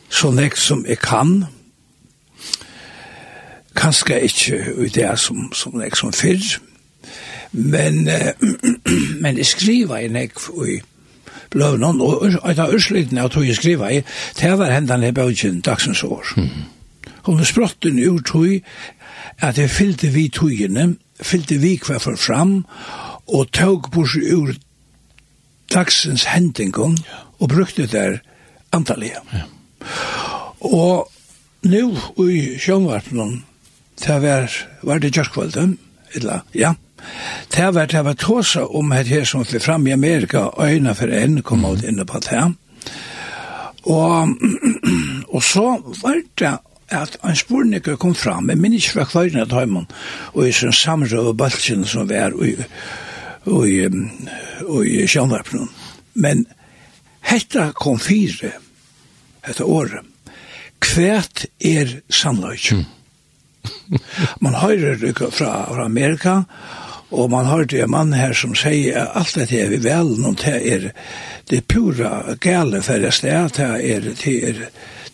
[0.09, 1.45] så näkt som jeg kan.
[3.75, 6.59] Kanskje ikke i det som, som näkt som fyrr.
[7.51, 8.33] Men, äh,
[9.21, 10.81] men jeg skriver i näkt och i
[11.55, 14.01] løvnene, og et av utslutene av tog jeg skriva i,
[14.39, 16.33] det var hendene i bøtjen dagsens år.
[16.37, 16.49] Mm.
[17.27, 18.59] Hun er sprotten ur tog
[19.43, 22.61] at jeg fyllte vi togene, fyllte vi hver for fram,
[23.27, 24.53] og tog bors ur
[25.73, 26.97] dagsens hendingen,
[27.39, 28.19] og brukte der
[28.71, 29.19] antallet.
[29.33, 29.43] Ja.
[30.59, 31.11] Og
[31.67, 33.43] nu i sjønvarpnen,
[34.05, 34.51] det var,
[34.83, 35.77] var det kjørskvalget,
[36.15, 36.73] eller, ja,
[37.55, 41.07] Det var det var tåsa om et her som fyrir fram i Amerika, øyna for
[41.07, 42.53] en kom ut inne på det.
[43.83, 44.27] Og,
[45.35, 49.87] og så var det at en spurnikker kom fram, men minns ikke fra kvarina Tøymon,
[50.33, 52.53] og i sin og baltsin som var i,
[53.47, 55.67] i, i, i Sjønvarpnen.
[56.13, 56.45] Men
[57.21, 58.53] hetta kom fire,
[59.43, 60.05] hetta året,
[60.79, 62.85] kvært er sannløyke.
[64.39, 64.99] Man høyrer
[65.31, 69.59] fra, fra Amerika, og Og man har en mann her som sier at alt dette
[69.61, 70.89] er vi vel, noen det er
[71.47, 74.59] det pura gale for det sted, det er, det er,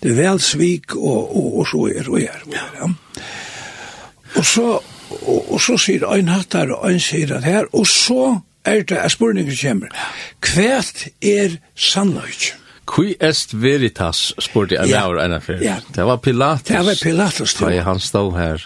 [0.02, 2.42] det er vel svik og, og, og så er og er.
[2.50, 2.90] Ja.
[4.34, 4.66] Og så,
[5.22, 8.98] og, og så sier ein hattar og ein sier at her, og så er det
[8.98, 9.94] er spurningen kommer.
[10.42, 12.54] Kvært er sannløyk.
[12.90, 15.06] Qui est veritas, spurte jeg ja.
[15.24, 15.62] en affær.
[15.62, 15.78] Ja.
[15.96, 16.68] Det var Pilatus.
[16.68, 17.54] Det var Pilatus.
[17.54, 18.66] Det var han stod her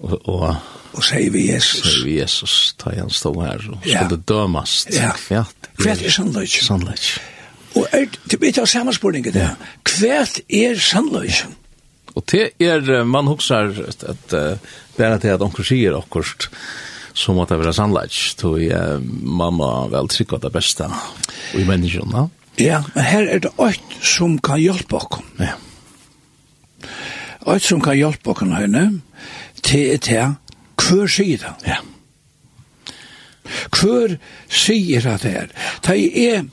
[0.00, 0.56] og, og
[0.92, 1.86] og sier vi Jesus.
[1.86, 4.04] Sier vi Jesus, da han stod her og ja.
[4.04, 4.92] skulle dømast.
[4.94, 5.44] Ja, ja.
[5.80, 6.58] hva er sannløyk?
[6.66, 7.08] Sannløyk.
[7.80, 9.56] Og er, det blir av samme sammenspurningen der,
[9.88, 10.22] hva
[10.52, 11.44] er sannløyk?
[12.12, 14.34] Og det er, man husker at, at
[14.98, 16.50] bare til at onker sier akkurat,
[17.16, 19.00] så må det være sannløyk, så uh,
[19.40, 20.88] man må vel trykke det beste
[21.56, 22.28] i menneskene.
[22.60, 25.22] Ja, men her er det alt som kan hjelpe oss.
[25.40, 25.56] Ja.
[27.48, 28.84] Alt som kan hjelpe oss, høyne,
[29.64, 30.36] til er til
[30.80, 31.54] Hver sier det?
[31.66, 31.80] Ja.
[33.72, 34.18] Hver
[34.48, 35.46] sier at det er?
[35.46, 35.70] her?
[35.86, 36.44] Det er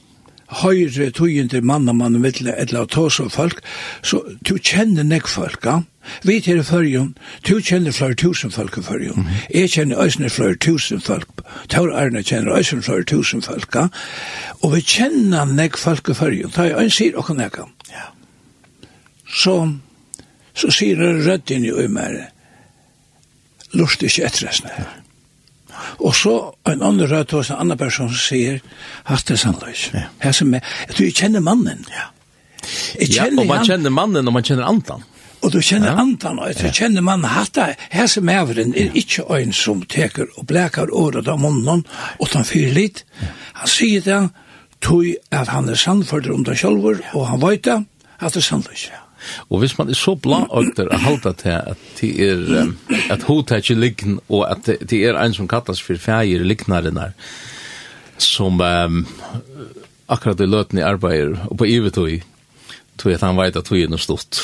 [0.50, 3.62] høyre tøyende mann og mann vittle eller tås og folk,
[4.02, 5.82] så du kjenner nek folk, ja?
[6.26, 7.12] Vi til i førjen,
[7.46, 9.28] du kjenner flere tusen folk i førjen.
[9.54, 11.28] Jeg kjenner øsne flere tusen folk,
[11.70, 13.88] Tor Arne kjenner øsne flere tusen folk, ja?
[14.64, 17.62] Og vi kjenner nek folk i førjen, da jeg sier og nek,
[17.92, 18.10] ja?
[19.30, 19.56] Så,
[20.58, 22.32] så sier røddin i øymere,
[23.78, 24.88] lust ikke etter det.
[26.00, 26.36] Og så
[26.68, 28.60] en annen rød hos en annen person som sier,
[29.08, 29.90] hatt det sannløys.
[29.94, 30.08] Ja.
[30.24, 30.66] Her som er,
[30.98, 31.86] du kjenner mannen.
[31.94, 32.10] Ja.
[33.00, 35.06] Kjenner ja, og man han, kjenner mannen og man kjenner andan.
[35.40, 36.02] Og du kjenner ja.
[36.02, 36.74] andan, og du ja.
[36.76, 37.70] kjenner mannen hatt det.
[37.96, 41.86] Her som er den er ikke en som teker og blekar året av munnen,
[42.20, 43.06] og han fyrer litt.
[43.22, 43.34] Ja.
[43.62, 44.24] Han sier det,
[44.84, 47.80] tog at han er sannført om det selv, og han vet det,
[48.20, 48.84] at det er.
[48.90, 49.04] Ja.
[49.50, 52.74] Og hvis man er så blaøgter å halda til at det er
[53.14, 57.16] at hodet er ikke liggen, og at det er en som kattas for feir lignarinnar,
[58.20, 59.02] som um,
[60.12, 62.20] akkurat i løten i arbeider, og på ivetøy,
[63.00, 64.42] tog at han veit at tog er noe stort.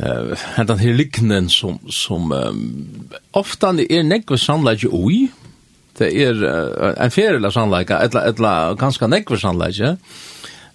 [0.00, 5.26] Uh, hentan her liknen som, som um, ofta er nekve sannleik ui,
[5.98, 9.82] det er uh, en ferila sannleik, etla, etla ganske nekve sannleik,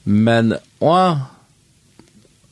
[0.05, 1.34] men og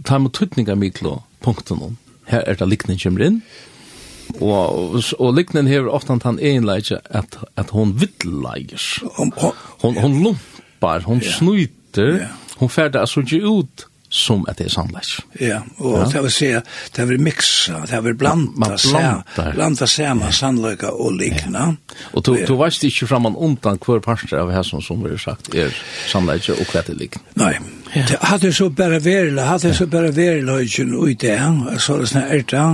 [0.05, 1.97] tar mot tutninga miklo punkten
[2.27, 3.41] Her er det liknen kommer inn.
[4.39, 9.03] Og, og liknen hever ofta han egenleik at, at hon vittleikers.
[9.17, 9.33] Hon,
[9.81, 11.33] hon, hon lumpar, hon yeah.
[11.35, 12.37] snuiter, yeah.
[12.57, 15.09] hon færdig altså ikke ut som at det er sannleik.
[15.41, 16.05] Ja, og ja.
[16.11, 20.35] det vil si at det vil miksa, det vil blanda, man blanda, blanda sama ja.
[20.37, 21.63] sannleika og likna.
[21.73, 21.95] Ja.
[22.13, 25.17] Og du, du veist ikke fram man undan hver parster av her som som er
[25.17, 25.73] sagt er
[26.11, 27.23] sannleik og hva det likna.
[27.41, 27.55] Nei,
[27.95, 28.05] ja.
[28.11, 31.39] det hadde så bare verla, hadde så bare verla ikkje ui det,
[31.81, 32.67] så det er erta,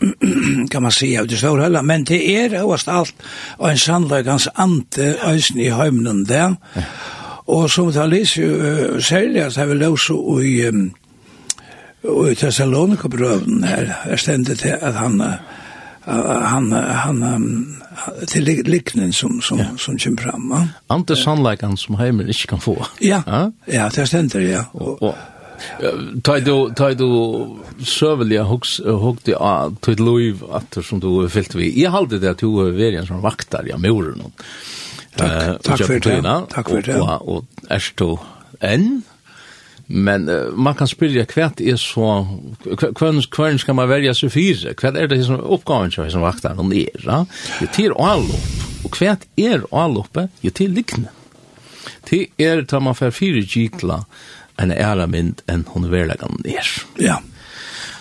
[0.72, 4.46] kan man si av det svar heller, men det er oast alt og en sannleikans
[4.54, 6.54] ante, øysen i heimnen der,
[7.50, 10.14] Og som det har lyst, uh, særlig at jeg vil løse
[10.46, 10.84] i, um,
[12.30, 15.20] i Thessalonika-brøven her, er stendet til at han,
[16.04, 17.76] han, han, um,
[18.28, 19.66] til liknen som, som, ja.
[19.78, 20.52] som kommer fram.
[20.54, 20.62] Ja?
[20.94, 22.78] Ante sannleikene som heimen ikke kan få.
[23.02, 24.64] Ja, ja, ja det stender, ja.
[24.72, 25.14] Og, og
[26.22, 27.08] Tar du tar du
[27.84, 31.82] sövliga hooks hooked i a till live efter som du är fyllt vi.
[31.82, 34.22] Jag hade det att du är en som vaktar jag moren.
[35.16, 36.20] Takk, takk for det.
[36.50, 37.00] Takk for det.
[37.00, 38.18] Og, och är du
[38.60, 39.02] enn?
[39.86, 42.22] Men uh, man kan spyrja kvært er så
[42.62, 44.74] kvørn kvørn skal man velja seg fyra.
[44.78, 47.24] Kvært er det som oppgåvan som som vaktar og er, ja.
[47.58, 48.60] Det til allop.
[48.84, 51.10] Og kvært er allopet, jo til likne.
[52.06, 54.04] Til er ta man fer fyra gikla
[54.62, 56.70] en æra mynd enn hon verlegan er.
[57.00, 57.18] Ja.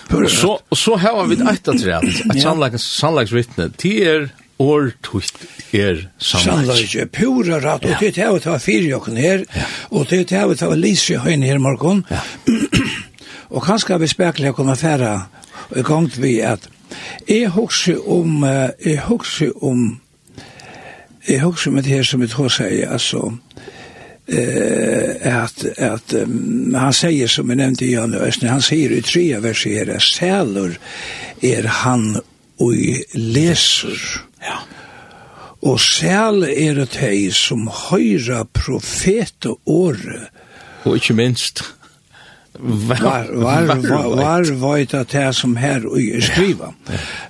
[0.10, 4.30] Så så har vi ett att säga att sannlags sannlagsvittne till er
[4.60, 6.90] år tutt er sannleik.
[6.90, 9.46] Sannleik, pura rett, og det er det var fyrir jokken her,
[9.90, 12.04] og det er det var lise høyne her Morgon,
[13.56, 15.30] og kanskje vi spekler jeg kommer færa
[15.76, 16.70] i gang vi at
[17.28, 18.44] jeg husker om,
[18.86, 20.00] jeg husker om,
[21.28, 23.32] jeg husker om det her som jeg tror sier, altså,
[24.28, 29.02] eh att att um, han säger som jag nämnde i Jan Östner han säger i
[29.02, 30.80] tre verser här sälor
[31.42, 32.22] är han
[32.58, 32.74] och
[33.14, 34.60] läser Ja.
[35.62, 40.30] Og selv er det hei som høyre profete åre.
[40.86, 41.64] Og ikke minst.
[42.60, 46.72] Var, var, var, var, var at det som her og skriva.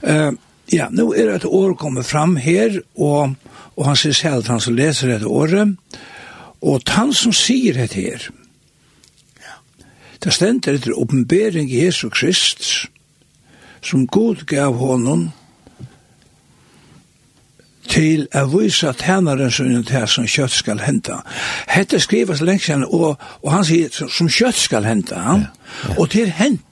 [0.03, 0.29] Ja.
[0.29, 0.37] Uh,
[0.69, 3.33] ja, nå er det et år kommet fram her, og,
[3.75, 5.73] og han sier selv at han som leser dette året,
[6.61, 8.27] og han som sier dette her,
[10.19, 12.65] det stender etter oppenbering Jesu Krist,
[13.81, 15.29] som god gav honom,
[17.89, 21.21] til å vise tænaren er det som kjøtt skal henta.
[21.69, 25.37] Hette skrives lengt siden, og, og han sier som kjøtt skal henta, ja.
[25.89, 25.95] ja.
[25.97, 26.65] og til hent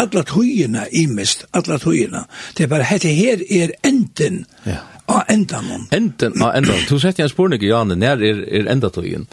[0.00, 2.22] Alla tøyina imist, alla tøyina.
[2.56, 4.78] Det er bare, hette her er enden ja.
[5.04, 5.84] av endanon.
[5.92, 6.86] Enden av endanon.
[6.88, 9.26] Du sett jeg en spurning, Janne, når er, er endatøyen.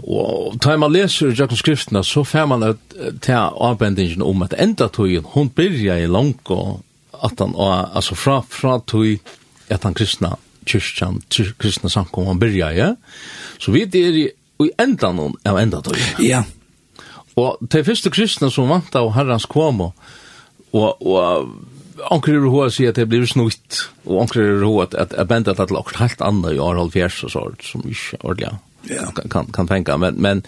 [0.00, 4.88] Og tar man leser Jakob skriftene, så får man at ta avbendingen om at enda
[4.90, 6.80] tøyen, hun byrja i langt og
[7.20, 7.54] at han,
[7.94, 9.18] altså fra, fra tøy,
[9.70, 10.34] at han kristna
[10.68, 11.20] kyrkjan,
[11.58, 12.94] kristna samkomman byrja, ja?
[13.58, 14.26] Så vi er i,
[14.60, 15.98] i endan noen av endan tog.
[16.22, 16.44] Ja.
[17.40, 19.92] Og de første kristna som vant av herrens komo,
[20.76, 24.96] og, og anker er hoa sier at det blir snutt, og anker er hoa at,
[24.98, 28.20] at, at bendet at det er helt annet i år halvfjers og sånt, som ikke
[28.20, 28.52] ordentlig
[28.84, 29.12] yeah.
[29.12, 29.96] kan, kan, kan tänka.
[29.96, 30.42] Men, men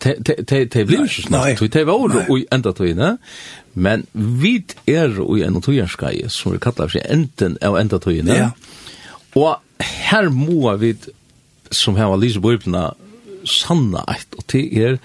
[0.00, 1.72] det blir inte snart.
[1.72, 3.18] Det var ju i enda tiden.
[3.72, 8.36] Men vi är i en tojenskaj som vi kallar sig enten av enda tiden.
[8.36, 8.50] Ja.
[9.36, 10.94] Og her må vi
[11.70, 12.90] som har lyst bøyblene
[13.46, 14.98] sanna eit, og det er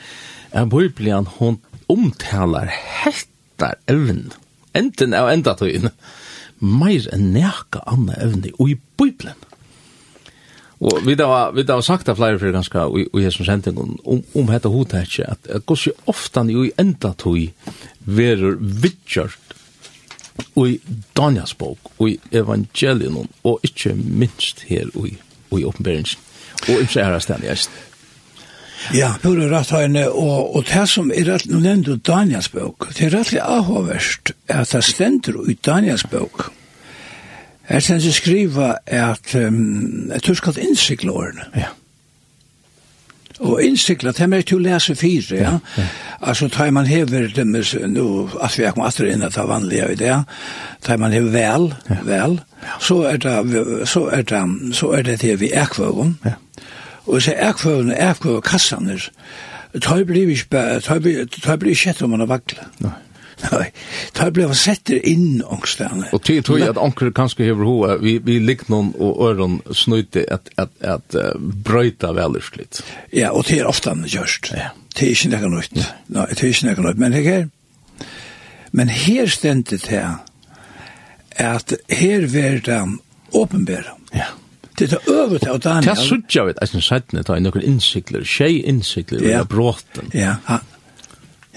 [0.51, 1.59] er bøyblene hon
[1.91, 4.29] omtalar hettar evn,
[4.77, 5.91] enten av enda tøyen,
[6.59, 9.50] meir enn neka anna evne, og i bøyblen.
[10.81, 13.77] Og vi da vi da sagt av flere for ganske og og jeg som sending
[13.77, 17.51] om om hetta hotetje at at gosse oftan jo i enda tøy
[18.05, 19.55] verur vitjart
[20.55, 20.79] og i
[21.17, 25.15] Daniels bok og i evangelion og ikkje minst her og i
[25.51, 26.17] og i oppenberingen
[26.69, 27.69] og i skjæra stand just.
[28.93, 32.49] Ja, på det rett høyne, og, og det som er rett, nå nevnte du Daniels
[32.49, 36.47] bok, det er rettelig avhåverst at det stender i Daniels bok,
[37.71, 41.45] Jeg tenkte skriva at um, jeg tror skal innsikle årene.
[41.55, 41.69] Ja.
[43.41, 45.53] Og innsikla, det er mer til å lese fire, ja.
[45.77, 45.85] ja.
[46.21, 48.05] Altså, tar man hever, det med, nå,
[48.37, 50.17] at vi er kommet etter inn at det er vanlige i det,
[50.85, 51.97] tar man hever vel, ja.
[52.05, 52.37] vel,
[52.85, 54.43] så er det, så er det,
[54.77, 56.19] så er det det vi er kvøven.
[56.27, 56.35] Ja.
[57.07, 58.99] Og så er kvøven, er kvar kvøven kassene,
[59.81, 62.83] tar blir ikke, tar blir ikke om man har vaklet.
[62.83, 62.93] Nei.
[63.41, 63.71] Nei,
[64.13, 66.09] det har blivit sett inn ångstene.
[66.13, 69.59] Og tid tror jeg at anker kanskje hever hoa, vi, vi ligger noen og øren
[69.75, 72.83] snøyte at, at, at uh, brøyta velursklitt.
[73.15, 74.51] Ja, og det er ofte gjørst.
[74.57, 74.71] Ja.
[74.91, 75.79] Det er ikke noe nytt.
[76.11, 77.01] Nei, det er ikke noe nytt.
[77.01, 77.47] Men her,
[78.71, 80.03] men her stendte det
[81.41, 82.81] at her var det
[83.31, 83.97] åpenbæra.
[84.13, 84.29] Ja.
[84.79, 85.85] Det er over av Daniel.
[85.85, 89.01] Det er suttja, vet jeg, synes, jeg synes, jeg synes, jeg synes, jeg synes, jeg
[89.63, 90.67] synes, jeg synes,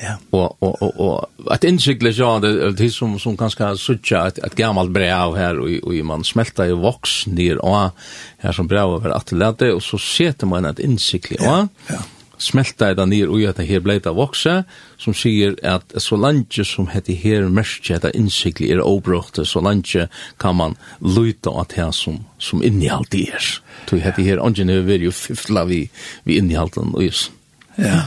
[0.05, 0.17] Ja.
[0.31, 4.55] Och og og och att insikla jag det det som som ganska sucha att att
[4.55, 7.91] gammalt brev här och og man smälter ju vax ner och
[8.39, 11.69] här som brev över at lade och så sätter man att insikla ja.
[11.89, 11.99] Ja
[12.39, 14.65] smelta det ner och att det här blivit av vuxa
[14.97, 20.09] som sier att så lanje som hette här mest at insikli är obrocht så lanje
[20.37, 23.61] kan man luta att här som som innehåll det er.
[23.91, 25.91] Så hette här ungen över jo fiffla vi
[26.25, 27.31] vi innehållen och just.
[27.77, 28.01] Ja.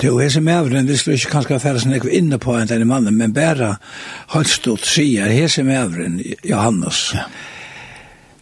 [0.00, 2.88] Det er som ævren, vi skulle ikke kanskje fære sånn ikke inne på en denne
[2.88, 3.74] mannen, men bare
[4.34, 7.26] holdt stort sier, her som ævren, Johannes, ja.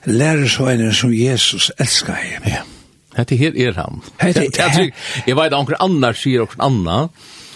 [0.06, 2.50] lærer så en som Jesus elsker hjem.
[2.52, 2.62] Ja.
[3.16, 4.02] Hette her er han.
[4.20, 4.92] Hette jeg, han.
[5.26, 7.06] Jeg vet, anker annar sier okkur anna,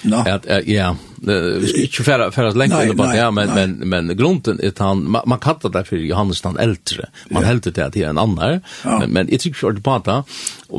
[0.08, 0.24] no.
[0.24, 4.60] at, ja, vi ska inte färra färra länge under på ja men men men grunden
[4.62, 7.08] är han man, man kallar det för Johannes den äldre.
[7.30, 7.48] Man ja.
[7.70, 8.98] det att det är en annan ja.
[8.98, 10.22] men men jag tycker på det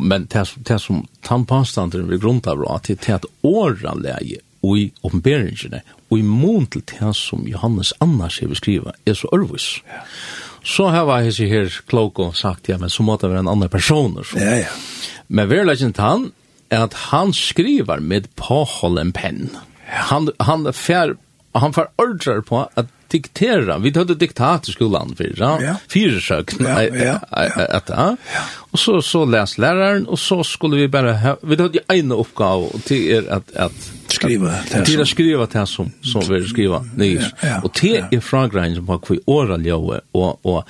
[0.02, 4.06] men det det som tampastanden vi grundar bra att det är ett åran
[4.62, 5.80] och i uppenbarelsen
[6.10, 9.78] och i mån till det som Johannes annars har skriva är så örvis.
[9.88, 9.94] Ja.
[10.64, 13.48] Så har var hese här klok och sagt ja men så måtte det være en
[13.48, 14.40] annan person så.
[14.40, 14.68] Ja ja.
[15.28, 16.32] Men verkligen han
[16.70, 19.50] är att han skriver med pahol en penn
[19.92, 21.16] han han fer
[21.54, 23.78] han får ordrar på att diktera.
[23.78, 24.16] Vi hade
[24.72, 25.76] skolan för ja.
[25.94, 26.54] Fyra sök.
[26.60, 27.82] Ja, ja, ja.
[27.88, 28.18] ja.
[28.54, 33.12] Och så så läs läraren och så skulle vi bara vi hade en uppgift till
[33.12, 34.54] er att att skriva
[34.86, 36.86] till att skriva det som som vi skriva.
[36.96, 37.32] Nej.
[37.64, 40.64] Och till är frågan på kvar oral och och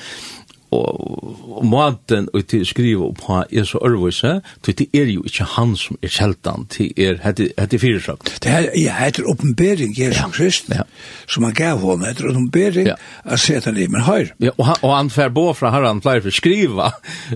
[0.71, 5.23] og, og maten og til skriva og på er så ørvise, til det er jo
[5.27, 8.23] ikke han som er kjeltan, til er hette fyrirsak.
[8.43, 10.29] Det er, ja, heter oppenbering, Jesus ja.
[10.31, 10.85] Krist, ja.
[11.27, 12.95] som han gav hon, heter oppenbering, ja.
[13.25, 14.31] at seta liv med høyr.
[14.39, 16.91] Ja, og han, og han fær bå fra herran pleier for skriva,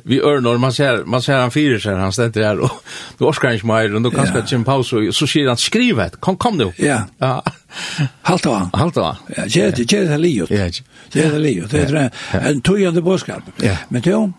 [0.05, 2.71] vi ør når man ser, man ser han fyrirsak, han stender her, og
[3.19, 4.63] du orskar ikke meir, og du kan skal ja.
[4.79, 6.71] og så sier han, skriv kom, kom nu.
[6.79, 7.03] Ja.
[7.21, 7.39] Ja.
[8.21, 8.69] Halta han.
[8.73, 9.15] Halta va.
[9.37, 10.49] Ja, det det det livet.
[10.49, 10.51] liot.
[10.51, 10.69] Ja.
[11.13, 11.71] Det er det livet.
[11.71, 13.41] Det er en tojande boskap.
[13.89, 14.31] Men det då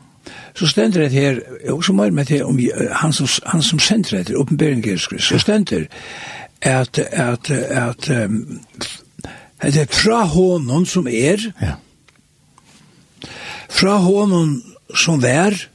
[0.55, 1.39] så stender det her,
[1.71, 2.59] og så mer med det om
[2.93, 5.87] han som han som sender det uppenbarligen så stender
[6.63, 8.11] at, at, at,
[9.59, 11.73] att det er fra honom som er, Ja.
[13.69, 14.63] Fra honom
[14.95, 15.69] som vær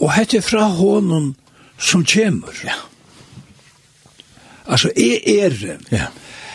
[0.00, 1.34] og hette fra honom
[1.78, 2.54] som kjemur.
[2.64, 2.74] Ja.
[4.66, 6.06] Altså, er, er, ja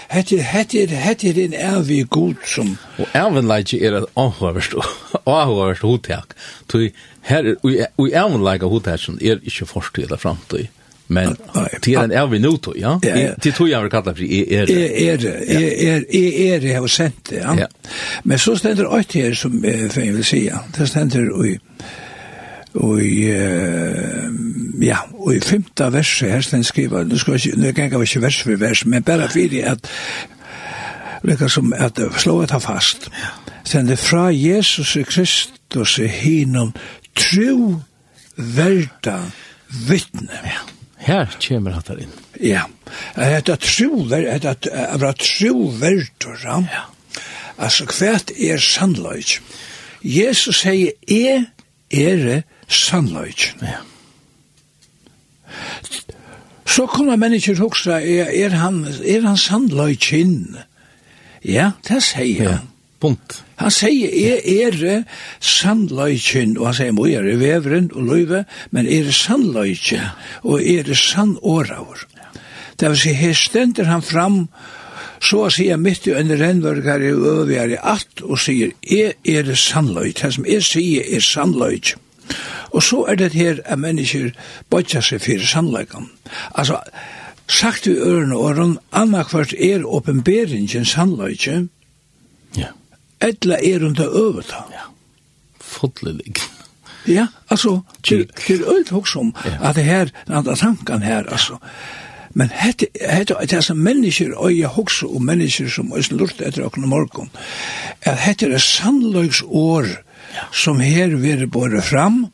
[0.10, 4.78] hette hette hette den er vi god som og ervenleike er at avhørst
[5.26, 6.38] avhørst hotak
[6.68, 6.89] tu
[7.30, 10.68] her vi ervenleike hotak som er ikke forstå eller framtid
[11.08, 11.36] men
[11.82, 12.95] til den er vi nå to ja?
[13.41, 17.68] Til to jeg vil kalle for er er er er er har sendt ja.
[18.24, 21.45] Men så stender alt her som jeg vil si det stender og
[22.74, 23.28] Og i,
[24.82, 28.21] ja, og i femta verset, her Herstein skriver, nu skal jeg, nu ganger vi ikke
[28.21, 29.89] vers for vers, men bare fyrir at,
[31.24, 33.09] lika som at slået har fast.
[33.63, 36.74] Sen det fra Jesus Kristus i hinom
[37.15, 37.82] tro
[38.38, 39.19] verda
[39.88, 40.39] vittne.
[40.43, 40.61] Ja.
[40.97, 42.11] Her kommer han der inn.
[42.39, 42.63] Ja.
[43.15, 44.55] det Hetta tro, hetta
[44.97, 46.59] vera tro verda.
[46.71, 46.86] Ja.
[47.57, 49.41] Altså, hvert er sannløyt.
[50.03, 51.45] Jesus sier, er,
[51.91, 52.41] er,
[52.74, 53.53] sannløyt.
[53.61, 53.82] Ja.
[56.65, 60.55] Så kommer mennesker hoksa, er, er han, er han sannløyk inn?
[61.45, 62.61] Ja, det sier han.
[62.63, 63.41] Ja, bunt.
[63.59, 65.03] Han sier, jeg er
[65.43, 70.01] sannløyken, og han sier, må jeg er veveren og løyve, men er sannløyke,
[70.43, 72.07] og er sann åraver.
[72.80, 74.39] Det vil si, her stender han fram,
[75.24, 80.17] så å si midt i en rennvørgare og øvigare at, og sier, jeg er sannløyk,
[80.24, 81.93] det som jeg sier er sannløyk.
[82.71, 84.32] Og så er det her at mennesker
[84.69, 86.09] bøtja seg fyrir sannleggen.
[86.55, 86.80] Altså,
[87.47, 91.69] sagt i ørene åren, annakvart er åpenberingen sannleggen,
[92.57, 92.74] ja.
[93.21, 94.65] etla er hun til øveta.
[94.74, 94.88] Ja,
[95.61, 96.39] fotlelik.
[97.07, 99.69] Ja, altså, til, til øyt hos om ja.
[99.69, 101.57] at det her, at tanken her, altså,
[102.34, 106.65] Men hette hette er dessa mennesker og jeg hugsa og mennesker som er lurt etter
[106.65, 107.30] okkur morgun.
[108.01, 109.91] At hette er sannløgs år
[110.51, 112.25] som her vil båre fram,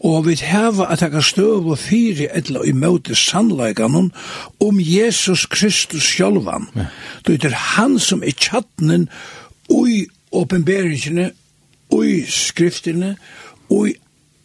[0.00, 4.12] og vi heva at taka støv og fyri etla i møte sannleikanen
[4.62, 6.68] om Jesus Kristus sjálvan.
[6.76, 6.86] Ja.
[7.26, 9.08] Det er han som er tjattnen
[9.68, 11.30] ui åpenberingene,
[11.90, 13.16] ui skriftene,
[13.70, 13.96] ui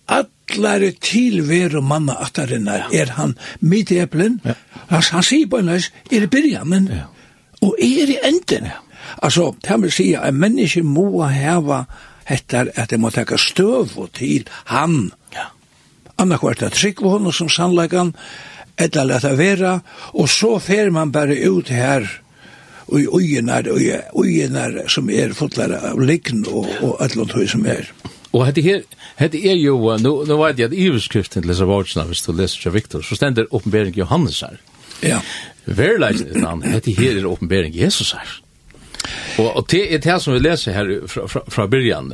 [0.08, 3.04] allare tilveru manna attarinnar ja.
[3.04, 4.40] er han midt i eplen.
[4.46, 4.56] Ja.
[4.90, 7.06] Altså, han sier på en løs, er i byrjanen, ja.
[7.62, 8.72] og er i enden.
[8.72, 8.82] Ja.
[9.22, 11.84] Altså, det vil si at en menneske må heva
[12.30, 15.12] hettar at det må taka støv og til han.
[15.36, 15.50] Ja.
[16.18, 18.14] Anna kvart at på honom som sannlegan,
[18.78, 19.80] eller leta vera,
[20.14, 22.08] og så fer man bare ut her
[22.88, 27.48] og i ugenar, og i ugenar som er fotlar av likn og, og allant høy
[27.48, 27.88] som er.
[28.34, 28.84] Og hette her,
[29.20, 32.76] hette er jo, nu, nu vet jeg at iverskriften leser vårdsna, hvis du leser til
[32.76, 34.58] Viktor, så stender oppenbering Johannes her.
[35.04, 35.20] Ja.
[35.66, 38.40] Verleisen, hette her er oppenbering Jesus her.
[39.38, 42.14] Og, og det er det som vi leser läser fra från från början.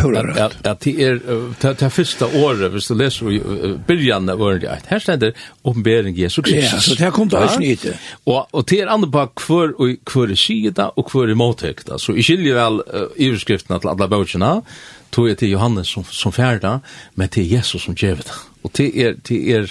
[0.00, 1.18] At, at det er
[1.62, 3.40] det det første året hvis du leser i
[3.86, 5.32] byrjan av året, det her stender
[5.64, 6.72] oppenbering Jesu Kristus.
[6.72, 7.98] Ja, så det kom då inte.
[8.26, 11.98] Og, og det er andre på hver, hver kvar sida hver kvar mottäkta.
[11.98, 14.62] Så jeg skiljer vel väl överskrifterna til alle bøkene,
[15.10, 16.78] tog jeg til Johannes som, som färda,
[17.14, 18.32] men til Jesus som gjevet.
[18.62, 19.66] Og det er, det, er,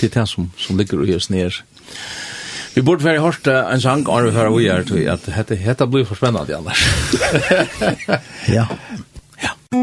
[0.00, 1.62] det, er det som, som ligger og görs ner.
[2.74, 5.86] Vi borde vara hörst en sang om vi för vi är till at dette, hetta
[5.86, 6.84] blir för spännande annars.
[8.48, 8.66] ja.
[9.40, 9.78] Ja.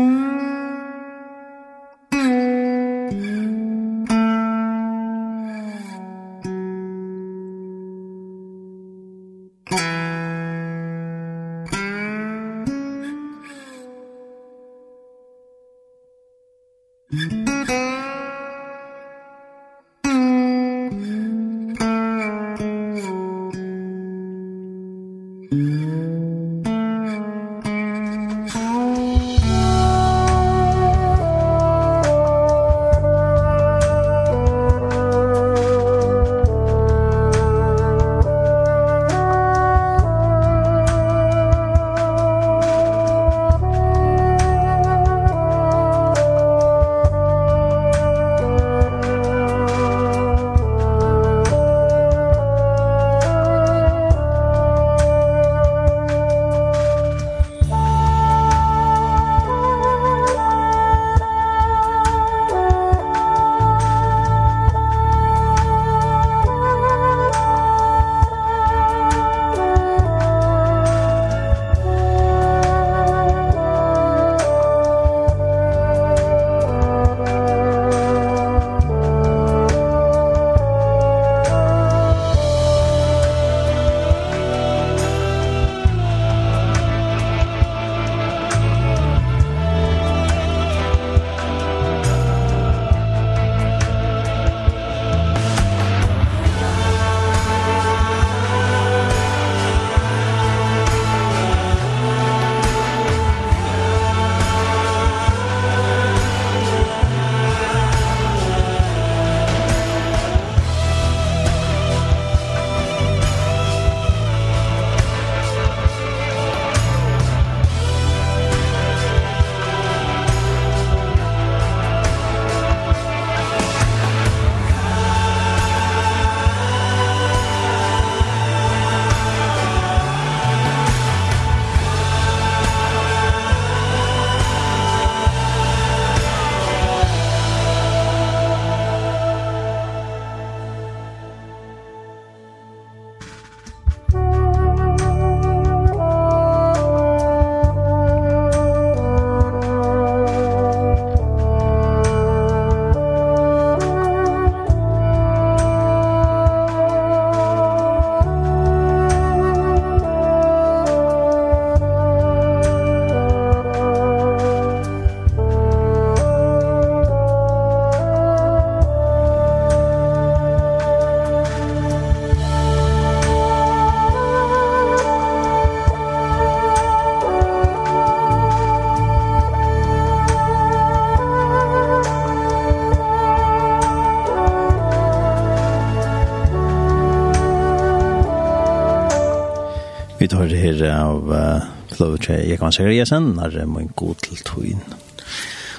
[191.99, 194.83] opplevd ikke jeg kan sier jeg sen, når jeg må gå til togjen.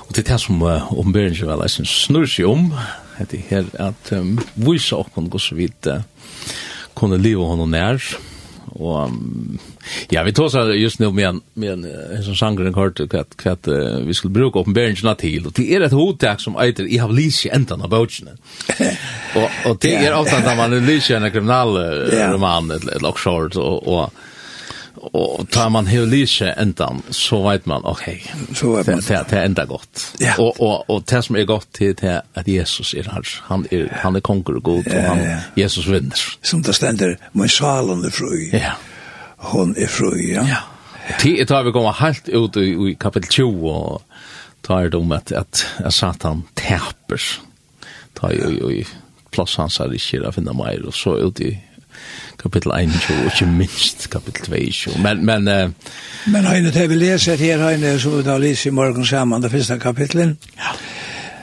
[0.06, 2.72] Og det er det som uh, omberingen vel, jeg synes, snur seg om,
[3.30, 6.00] det her, at um, vise åkken går så vidt uh,
[6.96, 8.00] kunne leve henne nær,
[8.70, 9.58] og um,
[10.12, 11.84] ja, vi tog seg just nå med en, med en,
[12.16, 15.68] en som sanger en kort, hva, hva uh, vi skulle bruke åpenberingene til, og det
[15.68, 18.34] er et hotak som eiter, jeg har lyst i enten av bøtjene.
[19.38, 22.34] og, og det er ofte at man lyst i en kriminalroman, yeah.
[22.34, 24.28] eller, eller, eller, eller, eller, eller,
[24.96, 28.04] og tar man heolise endan, så vet man, ok,
[28.54, 29.02] så vet man.
[29.06, 30.04] Det, det er enda godt.
[30.20, 30.34] Ja.
[30.38, 33.34] Og, og, og det som er godt til det er at Jesus er her.
[33.48, 35.38] Han er, han er konger og god, og han, ja.
[35.62, 36.24] Jesus vinner.
[36.42, 38.50] Som det stender, men salen er fri.
[38.52, 38.74] Ja.
[39.50, 40.44] Hon er fri, ja.
[40.48, 40.62] Ja.
[41.22, 44.02] Det tar vi kommer helt ut i, i kapitel 20, og
[44.66, 47.22] tar det om at, at, at Satan taper.
[48.18, 48.84] Tar jo i, i
[49.30, 51.54] plass hans er ikke å finne mer, og så ut i
[52.40, 54.96] kapitel 1 og ikke minst kapitel 2.
[55.04, 55.92] Men, men, uh,
[56.32, 59.52] men Heine, det vi leser her, Heine, som vi da leser i morgen sammen, det
[59.52, 60.74] første kapitlet, ja.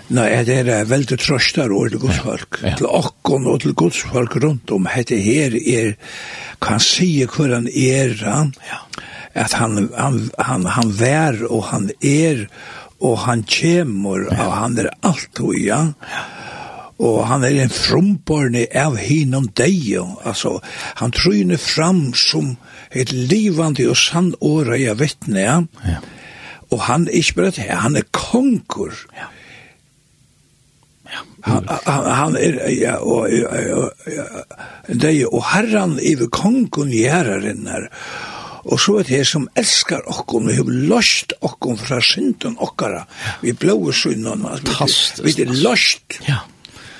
[0.07, 2.75] Nei, det er veldig trøstar ord til godsfolk, ja, ja.
[2.79, 4.87] til okkon og til godsfolk rundt om.
[4.87, 5.97] Hette her er,
[6.63, 8.79] kan si hvor han er, han, ja.
[9.35, 12.45] at han, han, han, han vær og han er,
[13.03, 14.47] og han kjemur, ja.
[14.47, 15.83] og han er alt og ja.
[16.07, 16.25] ja
[16.97, 20.57] og han er en frumborne av hinom deg, altså,
[20.97, 22.55] han tryner fram som
[22.91, 25.57] et livande og sann åra jeg vittne, ja.
[25.85, 25.99] ja.
[26.73, 28.95] Og han er ikke bare det, han er konkur.
[29.15, 29.29] Ja.
[31.07, 31.21] Ja.
[31.45, 34.25] Han, han, han er, ja, og, ja,
[34.89, 37.87] det er jo herran i kongen i herren her,
[38.67, 43.05] Og så er det som elskar okkom, vi har løst okkom fra synden okkara,
[43.41, 46.19] vi blåer synden, vi, vi er løst.
[46.27, 46.41] Ja.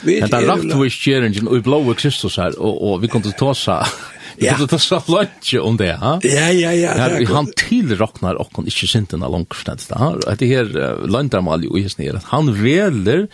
[0.03, 3.33] Vi Men det er Hetta raftvis kjeringen og blåa Kristus her og og vi kunne
[3.37, 3.97] ta seg,
[4.37, 6.17] Vi kunne ta seg lunch om det, ha?
[6.21, 6.93] Ja, ja, ja.
[6.99, 10.13] Her han til roknar og kon ikkje sinten av langt stans da.
[10.29, 10.69] At det her
[11.09, 13.25] landamal jo is ned at han veler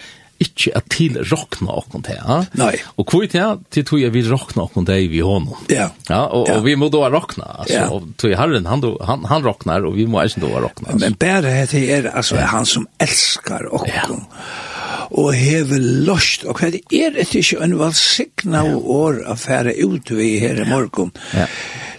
[0.44, 2.40] ikke at til rokna okkon til, ha?
[2.60, 2.74] Nei.
[3.00, 5.54] Og hvor til, til tog jeg vi rokna okkon til vi honom.
[5.72, 5.90] Ja.
[6.10, 6.58] Ja, og, ja.
[6.58, 7.88] og vi må da rokna, altså, ja.
[7.94, 10.94] og tog herren, han, han, han roknar, og vi må eisen da rokna.
[10.94, 11.04] Altså.
[11.06, 14.24] Men bare det er, altså, han som elskar okkon.
[14.28, 14.72] Ja
[15.14, 18.78] og heve lost, og hva er det ikke en valsikna ja.
[18.78, 21.46] år å fære ut vi her i morgen, ja.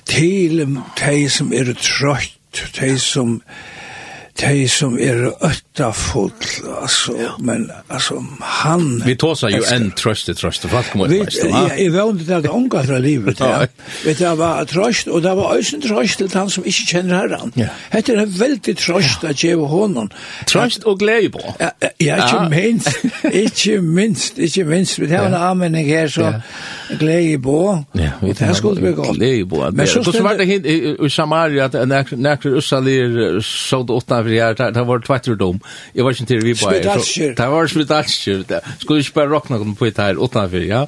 [0.08, 0.64] til
[0.98, 3.38] de som er trøtt de som
[4.40, 6.30] de som er ötta full
[6.82, 7.30] alltså ja.
[7.38, 11.44] men altså, han Vi tåsar ju en tröste tröste fast kommer det fast.
[11.44, 13.40] Ja, i vänd det att unga fra livet.
[13.40, 13.66] Ja.
[14.04, 17.16] Vet du, det var trøst, og det var ösen trøst til han som ikke kjenner
[17.16, 17.52] herran.
[17.56, 17.68] Ja.
[17.90, 20.10] Hette er en väldigt tröst att ge honom.
[20.46, 21.54] Trøst og glede på.
[21.60, 21.70] Ja,
[22.00, 23.04] ja, inte minst,
[23.44, 26.32] ikke minst, ikke minst vi har en anmenning her, så
[26.98, 27.84] glede på.
[27.94, 29.16] Ja, vi det skulle bli gott.
[29.16, 29.70] Glede på.
[29.72, 34.86] Men så var det i Samaria at när Ussalir, så såg åt det var det
[34.86, 35.60] var tvättur dom.
[35.92, 36.72] Jag var ikke til vi bara.
[37.36, 38.44] Det var spritalskyr.
[38.78, 40.86] Skulle ikke bare råkna kom på det här utanför, ja.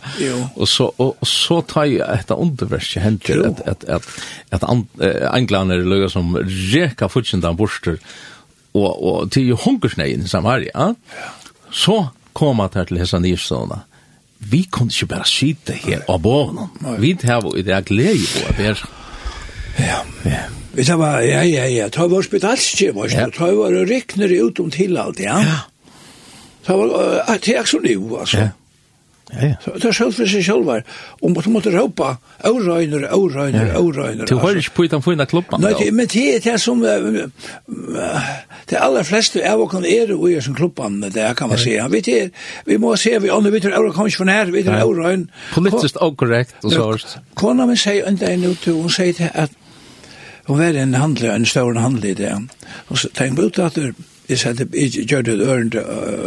[0.56, 5.78] Og så og, så tar jeg jag ett undervärst händer at, at, att att englander
[5.78, 6.36] lögar som
[6.72, 7.96] reka futsendan borster
[8.74, 10.70] og, og til hungersnejen i Samaria.
[10.74, 10.94] Ja.
[11.70, 13.82] Så kommer det til hessa nyrstona
[14.38, 16.70] vi kunne ikke bare skyte her av bånen.
[17.00, 18.84] Vi har jo i det glede på at det er
[19.78, 20.42] Ja, ja.
[20.76, 24.60] Vet du hva, ja, ja, ja, ta var spedalskje, var det, ta var rikner ut
[24.60, 25.38] om til alt, ja.
[25.40, 25.56] Ja.
[26.66, 28.44] Ta var, at det er så nu, altså.
[28.44, 28.48] Ja.
[29.32, 29.54] Ja, ja.
[29.74, 30.84] Det er selv for seg selv her.
[31.18, 32.12] Og måtte måtte råpa,
[32.46, 34.28] «Aurøyner, aurøyner, aurøyner».
[34.30, 35.64] Du hører ikke på den fina klubben?
[35.64, 36.84] Nei, det, men det er det som...
[36.84, 37.26] Uh,
[38.70, 41.76] Det aller fleste av oss er jo i sin klubben, det kan man si.
[41.90, 42.30] Vi, er,
[42.66, 45.26] vi må se, vi ånder, vi tror aurøyner kommer ikke for nær, vi tror aurøyner.
[45.54, 47.18] Politisk og korrekt og sårst.
[47.38, 49.54] Kona min sier en dag nå til, hun sier til at
[50.46, 52.32] Og var en handler, en stor handler i det.
[52.88, 53.94] Og så tenkte jeg ut at det
[54.28, 55.82] jeg sette, jeg gjør det ørende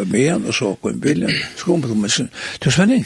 [0.07, 2.30] med igjen, og så kom bilen, så kom jeg med sin,
[2.61, 3.05] til Svenning.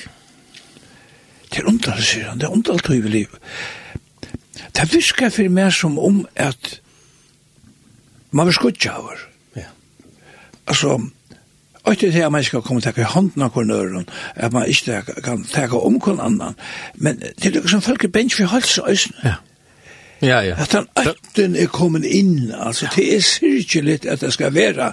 [1.50, 3.40] Det er omtalt, sier han, det er omtalt i livet.
[4.74, 6.80] Det visker for meg som om at
[8.32, 9.18] man vil skutja over.
[9.56, 9.70] Ja.
[10.68, 11.00] Altså,
[11.84, 14.06] Og det er at man skal komme og takke hånden av kornøren,
[14.36, 16.56] at man ikke kan takke om korn annan.
[16.96, 19.20] Men det er liksom folk er bensk for halsen øyne.
[19.24, 19.34] Ja.
[20.24, 20.56] Ja, ja.
[20.58, 24.92] At han øtten er kommet inn, altså, det er sirkelig at det skal være.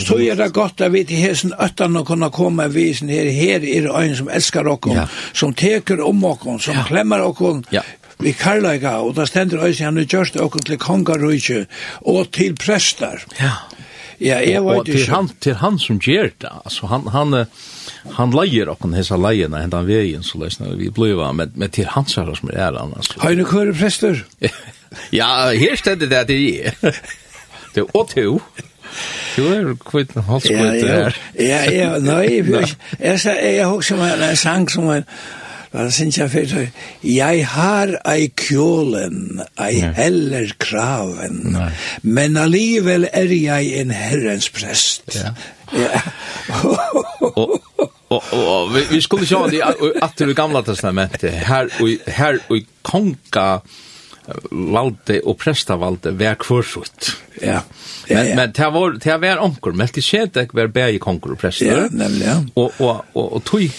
[0.00, 3.30] Så er det godt at vi til hesen øtten og kunne komme og vise her,
[3.30, 5.06] her er øyne som elskar okken, ja.
[5.34, 6.86] som teker om okken, som ja.
[6.88, 7.84] klemmer okken, ja.
[8.22, 11.66] vi karlaga, og da stender øyne han er gjørst okken til kongarøyke
[12.00, 13.24] og til prester.
[13.40, 13.56] Ja.
[14.22, 14.80] Ja, jeg vet ikke.
[14.80, 17.36] Og til han, til han som gjør det, altså han, han,
[18.18, 22.16] han leier okken hessa leierne, hentan veien, så løsner vi bliva, men, men til hans
[22.18, 23.18] herre som er han, altså.
[23.22, 24.22] Har du kører prester?
[25.20, 26.76] ja, her stedet det til jeg.
[27.74, 28.38] Det er åtte to.
[29.32, 31.16] Du er kvitt en halskvitt her.
[31.40, 32.66] Ja, ja, nei, jeg, jeg, jeg,
[33.00, 33.66] jeg, jeg, jeg, jeg, jeg, jeg, jeg,
[34.42, 35.40] jeg, jeg, jeg, jeg, jeg, jeg, jeg, jeg, jeg,
[35.72, 36.66] Men jeg synes jeg fyrir,
[37.04, 41.70] jeg har ei kjolen, ei heller kraven, Nei.
[42.02, 45.16] men allivel er jeg en herrens prest.
[45.16, 45.32] Ja.
[45.72, 46.02] ja.
[47.40, 47.56] og,
[48.10, 52.68] og, og, vi, vi skulle sjå det at det gamla testamentet, her og, her og
[52.84, 53.48] konga
[54.52, 57.14] valde og prestavalde vær kvarsutt.
[57.40, 57.62] Ja.
[57.62, 58.36] Yeah Men ja.
[58.36, 59.88] men det var det var onkel, men
[60.52, 61.66] var bäge konkur och präster.
[61.66, 62.50] Ja, nämligen.
[62.54, 62.62] Ja.
[62.62, 63.70] Och och och och tog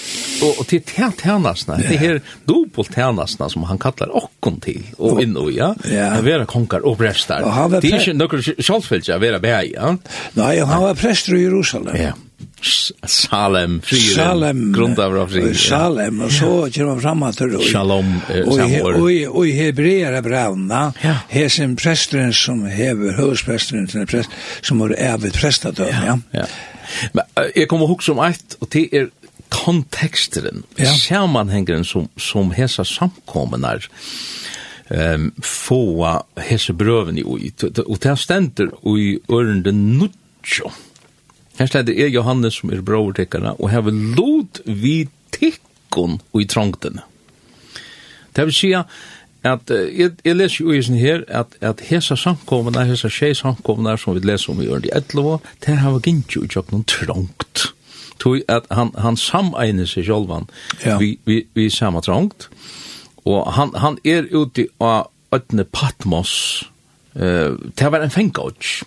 [0.41, 1.78] och och till tärt härnasna.
[1.78, 5.76] Det här dubbelt härnasna som han kallar okkon till och in och ja.
[5.84, 7.39] Det var konkar och präster.
[7.82, 9.97] Det är inte några självfällt jag var bäge, ja.
[10.34, 11.95] Nej, han var präster i Jerusalem.
[12.01, 12.14] Ja.
[13.05, 15.55] Salem, friren, Salem, grunda av friren.
[15.55, 18.99] Salem, og så kommer man fram at det Shalom, samår.
[19.28, 20.91] Og i hebreere brauna,
[21.30, 24.30] her sin presteren som hever høvdspresteren til fungerende prest,
[24.62, 26.18] som var evigt prestadøm, ja.
[26.34, 26.45] ja.
[27.14, 27.24] Men
[27.56, 29.10] jeg kommer ihåg som eit, og det er
[29.49, 30.93] konteksteren, ja.
[30.97, 33.88] sammanhengeren som, som hesa samkommenar,
[34.89, 40.72] um, få hese brøven i ui, og det stender ui ørende nudjo.
[41.60, 47.01] Her stender er Johannes som er brøvertekkerne, og her vil lot vi tikkon i trongtene.
[48.34, 48.84] Det vil sige,
[49.44, 53.98] at jeg, jeg leser jo i sin her at, at hesa samkomna, hesa tjej samkomna
[54.00, 57.66] som vi leser om i Ørndi 11, det har vært ikke utjøkt noen trångt.
[58.24, 60.48] Tog at han, han samegner seg sjølvan
[60.86, 60.96] ja.
[61.02, 62.48] vi, vi, vi samme trångt,
[63.28, 66.64] og han, han er ute av Øtne Patmos,
[67.20, 68.84] uh, det var en fengåts.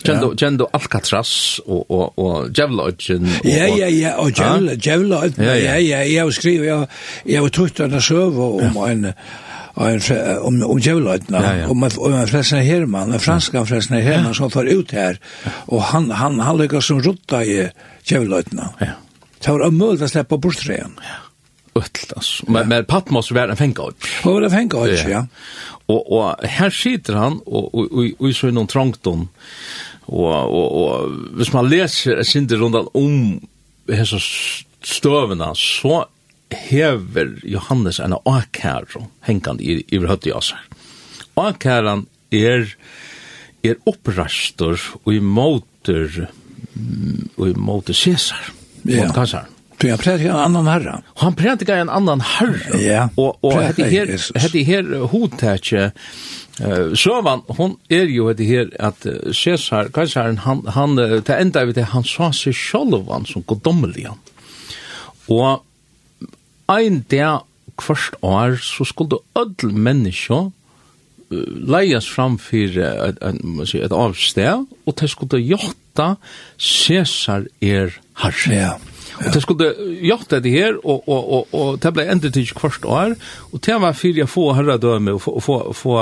[0.00, 0.36] Kjendo, ja.
[0.40, 3.26] kjendo Alcatraz og, og, og Djevlodgen.
[3.44, 6.96] Ja, ja, ja, og Djevlodgen, ja, ja, ja, jeg har skrivet,
[7.28, 9.48] jeg har trutt denne søve om en, ja
[10.40, 14.64] om om Jolotna och man och man Frelsner Herman, kan franska Frelsner Herman som tar
[14.64, 17.70] ut här och han han han lyckas som rotta i
[18.04, 18.70] Jolotna.
[18.78, 18.86] Ja.
[19.40, 20.92] Tar om möjligt att släppa bort trän.
[20.96, 21.80] Ja.
[21.80, 22.14] Ötl.
[22.46, 23.92] Men men Patmos var en fängelse.
[24.24, 25.26] Och var en fängelse, ja.
[25.86, 29.28] Och och här sitter han och och och så någon trångton.
[30.00, 33.40] Och och och hvis man läser synder runt om
[33.88, 34.18] hessa
[34.82, 36.06] stövna så
[36.54, 40.54] hever Johannes en akæro hengande i, i høtt i oss.
[41.36, 42.66] Akæran er,
[43.64, 46.26] er opprastor og i måter
[47.36, 48.52] og i måter Cæsar.
[48.84, 49.06] Ja.
[49.06, 49.48] Mot Kassar.
[49.80, 50.98] Så han prædikar en annan herra.
[51.16, 52.78] Han prædikar en annan herra.
[52.78, 55.86] Ja, og, og hette her, hette her hodtætje,
[56.60, 61.72] uh, Søvan, hon er jo hette her at Cæsar, Kassaren, han, han, det enda vi
[61.72, 64.10] til, han sa seg sjolvan som goddommelig.
[65.32, 65.62] Og
[66.70, 67.46] ein dag
[67.80, 70.50] kvart år så skulle öll menneska
[71.30, 76.16] leias fram fyrir et avsted, og det skulle jotta
[76.58, 78.54] Cæsar er herre.
[78.54, 78.72] Ja.
[79.20, 82.84] Og det skulle gjort det her, og, og, og, og det ble endret ikke kvart
[82.84, 83.14] år,
[83.52, 85.96] og det var fyrir jeg få herredømme, og få, få, få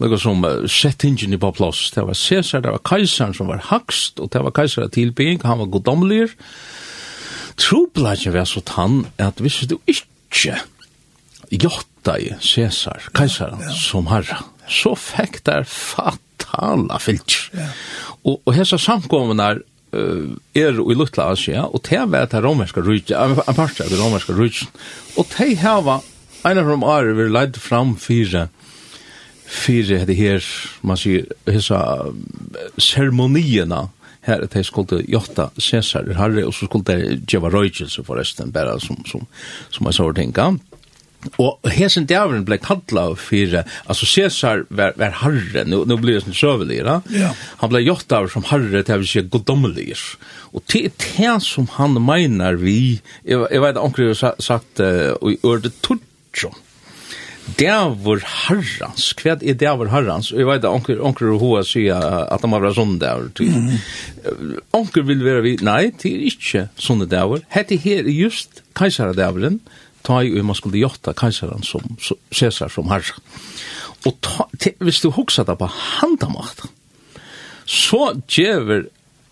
[0.00, 1.90] noe som sett ingen på plass.
[1.94, 5.62] Det var Cæsar, det var kaisaren som var hakst, og det var kaisar tilbygging, han
[5.62, 6.30] var goddomlig,
[7.60, 10.58] Trobladjen var så tann at hvis du ikke
[11.52, 13.76] gjotta i Caesar, kajsaren, ja, ja.
[13.76, 14.40] som herra,
[14.70, 17.36] så fikk der fatala fyllt.
[17.56, 17.68] Ja.
[18.22, 23.36] Og, og hessa samkommene uh, er i Lutla Asia, og te var det romerska rydgen,
[23.36, 24.72] en part av det romerska rydgen,
[25.20, 26.00] og te hava
[26.42, 28.48] en av dem er vi leid fram fire
[29.52, 30.44] fire det her,
[30.82, 31.78] man sier, hessa
[32.80, 33.86] seremonierna
[34.26, 38.78] her at de skulle jotta Cæsar herre, og så skulle de gjøre røykelse forresten, bare
[38.80, 39.26] som, som,
[39.70, 40.52] som jeg så tenka.
[41.38, 46.24] Og hesen djavren ble kallet for, altså Cæsar var, var herre, nå, nå blir det
[46.24, 47.30] sånn søvelig, ja?
[47.60, 49.92] Han ble gjort av som herre, det å si goddommelig.
[50.52, 55.14] Og det er det som han mener vi, jeg, jeg vet, omkring har sagt, uh,
[55.20, 56.58] og i øret tutsjon,
[57.42, 60.30] Dævor harrans, hva er dævor harrans?
[60.32, 63.30] Og jeg vet at onker, onker og hoa sier at de har vært sånne dævor.
[63.42, 64.60] Mm.
[64.78, 67.42] Onker vil være vi, nei, det er ikke sånne dævor.
[67.52, 69.58] Hette her er just keisaradævoren,
[70.06, 71.84] ta i og man skulle gjøtta keisaren som
[72.34, 73.18] Cæsar som herre.
[74.06, 76.64] Og ta, te, hvis du hoksa det på handamakt,
[77.66, 78.88] så djever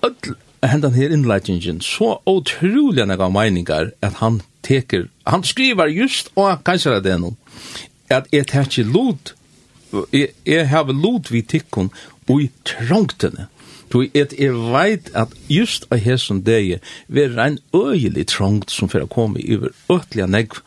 [0.07, 6.61] öll hendan her innleitingen så utrolig nega meiningar at han teker, han skriver just og
[6.67, 7.39] keisaradævoren
[8.11, 9.35] at jeg tar ikke lot,
[10.13, 11.91] jeg, jeg har lot vi tikkun
[12.31, 13.49] ui trongtene.
[13.91, 16.79] Du et jeg veit at just av hesson degi
[17.11, 20.61] ver ein øyelig trongt som fyrir å komme iver øtliga negv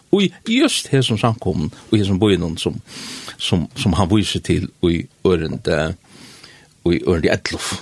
[0.49, 2.81] just hesson samkommen og hesson boinon som,
[3.37, 5.95] som, som han viser til ui ørende
[6.83, 7.77] i ørende etlof.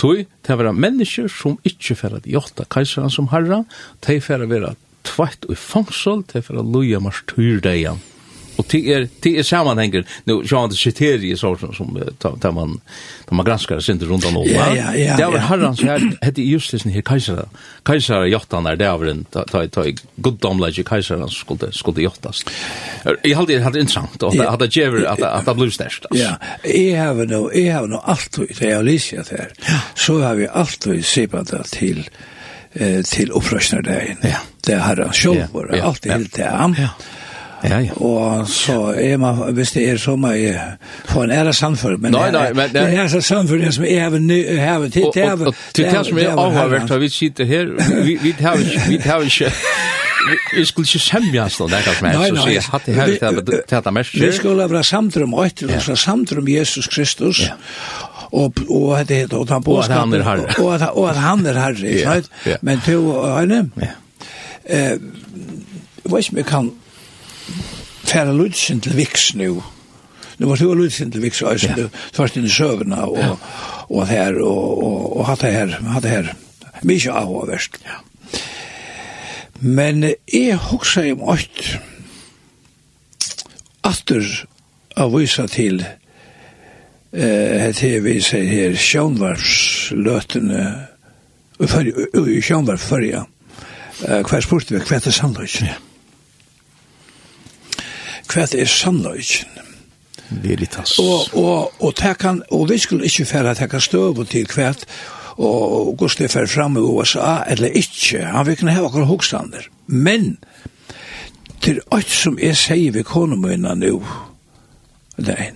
[0.00, 3.62] Tui, det var mennesker som ikkje fer at jotta kaiseran som herra,
[4.04, 4.74] de fyrir vera
[5.06, 7.96] tvart og fangsol, de fer at loja marstyrdeia.
[8.56, 11.94] Och det är det är sammanhänger nu jag inte kriterier så som som
[12.40, 12.80] där man
[13.28, 14.34] där man granskar sig inte runt om.
[14.46, 15.16] Ja ja ja.
[15.16, 17.48] Det var herrans här hette just det här kejsare.
[17.86, 19.84] Kejsare jottan där det var en ta ta
[20.16, 22.44] god domlage kejsare skulle skulle jottas.
[23.22, 26.06] Jag hade det hade intressant och att att ge att att det blev störst.
[26.10, 26.36] Ja.
[26.64, 29.52] Jag har nu jag har nu allt det jag läser här.
[29.94, 32.10] Så har vi allt vi ser på det till
[32.72, 34.16] eh till upprörsnardagen.
[34.22, 34.36] Ja.
[34.66, 36.74] Det har jag själv varit allt helt där.
[36.78, 36.88] Ja.
[37.64, 37.92] Ja, ja.
[38.04, 40.54] Og så er man, hvis det er så mye,
[41.08, 44.18] for en ære samfunn, men, nei, nei, men det er så samfunn som jeg har
[44.18, 47.72] ny, har til, det er, Og til det som er avhåvert, har vi sitter her,
[48.04, 48.34] vi
[49.00, 49.52] har ikke,
[50.56, 53.42] vi skulle ikke semjas noe nekast mer, så sier jeg hatt det her til
[53.72, 54.16] dette mest.
[54.20, 57.44] Vi skulle være samtrum og etter, så samtrum Jesus Kristus,
[58.32, 60.12] og og at det og han boskap
[60.58, 62.58] og at og at han er herre, right?
[62.62, 62.98] Men to
[63.38, 63.70] øyne.
[64.66, 64.98] Eh,
[66.04, 66.72] vet mig kan
[68.06, 69.62] færa lutsen til viks nu.
[70.38, 73.38] Nu var du lutsen til viks, og du først inn i søvna og,
[73.88, 76.32] og her, og, og, og hatt det her, hatt det her.
[76.84, 77.78] Mykje av og verst.
[77.86, 77.96] Ja.
[79.60, 81.78] Men jeg hoksa om åkt
[83.86, 84.26] atter
[84.96, 90.66] av vysa til eh, til vi sier her sjånvarsløtene
[91.56, 93.24] i sjånvarfyrja
[93.96, 95.72] hver spurte vi hver til sannløsene.
[95.72, 95.85] Ja
[98.30, 99.62] hva er sannløyken.
[100.42, 100.98] Veritas.
[100.98, 104.72] Og, og, og, kan, og vi skulle ikke fære at jeg kan støve til hva
[105.36, 109.68] og Gusti fer fram i USA eller ikkje, han vil kunne heva akkur hokstander.
[109.86, 110.38] Men,
[111.60, 114.00] til alt som jeg sier vi konumøyna nu,
[115.20, 115.50] nei,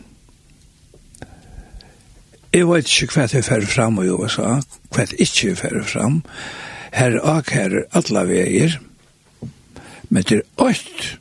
[2.52, 4.58] jeg vet ikke hva det fer fram i USA,
[4.90, 6.20] hva det ikkje fer fram,
[6.92, 8.76] her ak her alla veier,
[10.10, 11.16] men til alt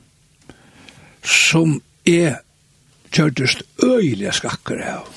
[1.23, 2.39] som er
[3.11, 5.07] kjørtest øyelige skakker av.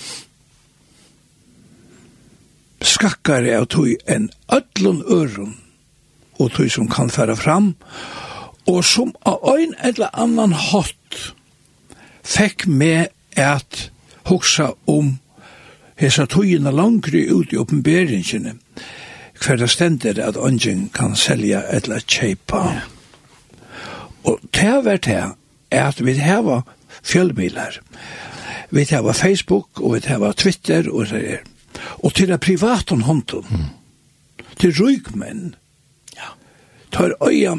[2.82, 5.56] Skakker av tog en ødlun øren
[6.40, 7.74] og tog som kan fære fram
[8.66, 11.32] og som av en eller annan hatt
[12.22, 13.90] fekk med at
[14.30, 15.16] hoksa om
[15.98, 18.56] hesa tøyina langri ut i oppenberingene
[19.42, 22.82] hver det stender at ånden kan selja eller kjeipa.
[24.22, 25.22] Og det var det
[25.72, 26.62] at vi har
[27.02, 27.80] fjølmiler.
[28.70, 31.42] Vi har Facebook, og vi har Twitter, og så er.
[32.04, 34.46] Og til det private hånden, mm.
[34.60, 35.54] til rygmenn,
[36.16, 36.32] ja.
[36.92, 37.56] tar øya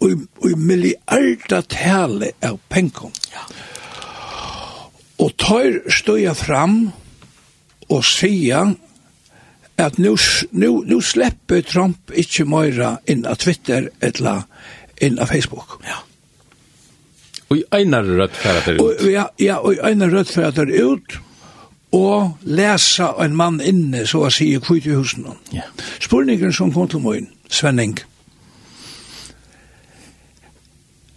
[0.00, 0.10] og,
[0.42, 3.12] og milliarda tale av penkom.
[3.32, 3.44] Ja.
[5.20, 6.92] Og tar støya fram
[7.90, 8.74] og sier
[9.80, 10.16] at nu,
[10.52, 14.44] nu, nu slipper Trump ikke møyra inn av Twitter eller
[15.00, 15.80] inn av Facebook.
[15.88, 16.02] Ja.
[17.50, 19.00] Og i einar rødt færa ut.
[19.10, 21.18] Ja, ja, og einar rødt færa ut,
[21.92, 25.26] og lesa en mann inne, så å si, i kvitt i husen.
[25.52, 25.66] Ja.
[25.98, 27.98] Spurningen som kom til morgen, Svenning.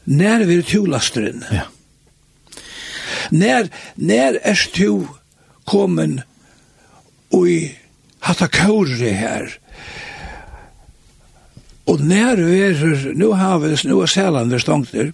[0.06, 1.46] Nær vi er tulasteren?
[1.54, 1.68] Ja.
[3.32, 5.06] Nær, nær er tu
[5.70, 6.20] kommen
[7.34, 7.48] og
[8.26, 9.54] hatta kauri her,
[11.86, 15.12] Og nær er, nu har vi, nu er Sæland vi stångter,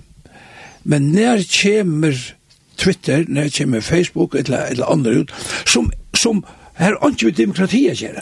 [0.90, 2.36] Men när kommer
[2.76, 5.32] Twitter, när kommer Facebook, eller, eller andra ut,
[5.66, 8.22] som, som her ikke vi demokrati att göra.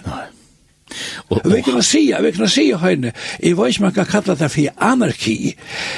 [1.30, 4.50] Og, vi kan si, vi kan si høyne, i vet ikke man kan kalla det
[4.52, 5.56] for anarki,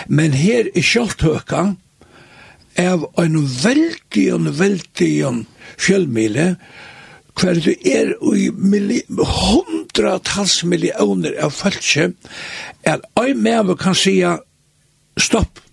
[0.08, 1.64] men her i kjoltøka
[2.78, 5.16] er en veldig, en veldig
[5.78, 6.52] fjellmile,
[7.40, 8.50] hver du er i
[9.18, 12.12] hundratals millioner av følse,
[12.84, 14.20] er en med kan si
[15.18, 15.66] stopp,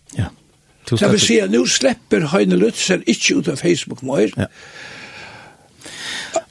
[0.90, 4.32] Det vil si at nå slipper Heine Lutzer ikke ut av Facebook mer.
[4.36, 4.46] Ja.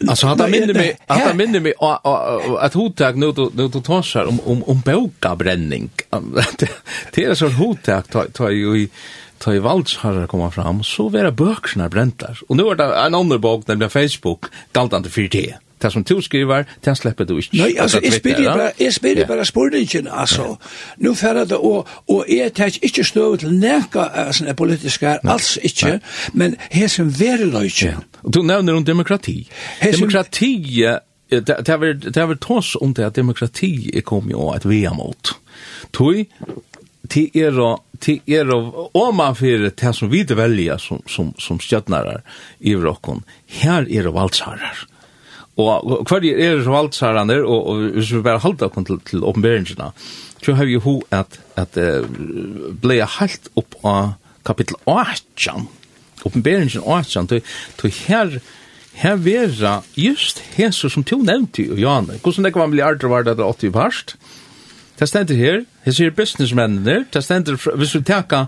[0.08, 1.74] Alltså han minner mig att han minner mig
[2.60, 5.90] att hottag nu nu då tar om om om bokarbränning.
[7.14, 8.04] Det är så hottag
[8.34, 8.90] tar ju i
[9.38, 12.42] tar ju valts har komma fram så vara böckerna bräntas.
[12.48, 16.66] Och nu är det en annan bok nämligen Facebook galtande 4T det som du skriver,
[16.86, 17.58] det släpper du ikke.
[17.58, 18.56] Nei, altså, jeg spyrir ja?
[18.58, 19.28] bare, jeg spyrir yeah.
[19.28, 20.42] bare spurningen, altså.
[20.42, 20.58] Yeah.
[20.98, 25.58] Nå færre det, og, og jeg tar ikke støv til nekka sånne politiske her, alls
[25.64, 26.00] ikke,
[26.34, 27.98] men her hesen veriløyken.
[27.98, 28.30] Ja.
[28.30, 29.50] Du nevner om demokrati.
[29.82, 30.00] Hesen...
[30.00, 30.54] Demokrati,
[31.30, 31.68] det
[32.18, 35.36] har vel tås om det at demokrati er kommet og et via mot.
[35.94, 36.28] Tui,
[37.10, 41.34] til er og til er og om man fyrir det som vi velja som, som,
[41.40, 42.22] som stjøtnarar
[42.60, 43.24] i vrokken,
[43.62, 44.86] her er og valtsarar.
[45.58, 48.84] Og hver er som alt sier han der, og, og hvis vi bare halda okkur
[48.90, 49.92] til, til åpenberingene,
[50.44, 54.14] så har vi jo at, at uh, jeg halt opp av
[54.46, 55.68] kapittel 18,
[56.26, 57.42] åpenberingen 18, til,
[57.80, 58.40] til her,
[59.00, 63.24] her vera just Jesus som to nevnte jo, Johanne, hvordan det kan bli aldri var
[63.24, 64.18] det 80 parst,
[65.00, 68.46] Det stender her, her sier businessmennene, det stender, hvis vi tenker,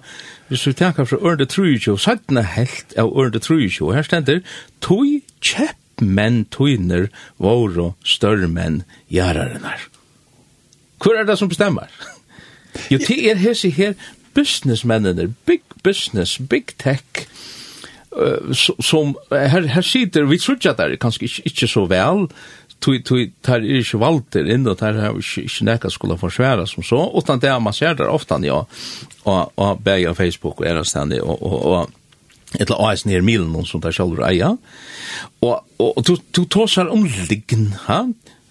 [0.47, 3.41] hvis vi tenker fra Ørnde Trujitjo, sattene helt av Ørnde
[3.81, 4.39] og her stender,
[4.81, 5.03] tog
[5.41, 7.07] kjepp menn tøyner
[7.41, 8.83] våre større menn
[9.13, 9.87] gjærarenar.
[11.01, 11.89] Hvor er det som bestemmer?
[12.91, 13.95] Jo, det er hese her
[14.37, 17.25] businessmennene, big business, big tech,
[18.13, 21.85] uh, som her, her sitter, vi tror ikke at det er kanskje ikke, ikke så
[21.89, 22.27] vel,
[22.83, 26.67] tui tui tar er ikkje valter inn og tar er ikkje, ikkje nekka skulle forsværa
[26.69, 28.67] som så, utan det er man ser der ofta ja, og,
[29.25, 31.95] og, og bæg Facebook og erastandi og, og, og,
[32.55, 34.53] ett AS nere milen, og som det selv eia
[35.43, 38.05] Og, og, du du tåsar om liggen, ha?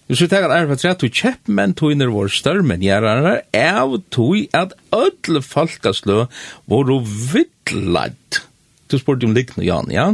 [0.06, 4.47] Hvis vi tenker erfa tre, du kjepp menn tøyner vår større menn gjerare, av tøy
[4.55, 6.27] at ødle falkaslø
[6.70, 8.43] var jo vittladd.
[8.86, 10.12] Du spurte om liggende, Jan, ja?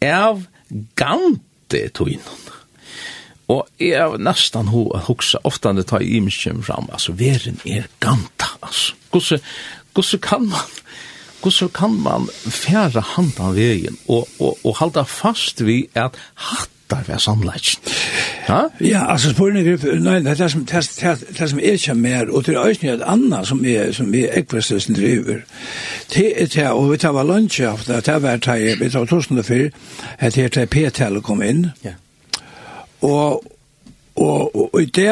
[0.00, 0.46] Av
[0.96, 2.46] gante tøynen.
[3.52, 7.90] Og jeg er nesten ho ofte når jeg tar i imskjem fram, altså, veren er
[8.02, 8.96] ganta, altså.
[9.12, 9.38] Gosse,
[9.94, 10.72] gosse kan man
[11.42, 17.04] hvordan kan man fjære handa av veien og, og, og halda fast vi at hattar
[17.06, 17.82] vi er samleitjen?
[18.48, 18.60] Ja?
[18.80, 22.30] ja, altså spørsmålet er, nei, det er som, det er, det som er ikke mer,
[22.30, 25.40] og det er også et annet som er, som er ekvestøsten driver.
[26.14, 29.40] Det er det, og vi tar var lunsje, det var det, vi tar torsene
[30.18, 31.96] at det er det P-tallet kom inn, ja.
[33.00, 33.42] og,
[34.16, 35.10] og, og, og i det,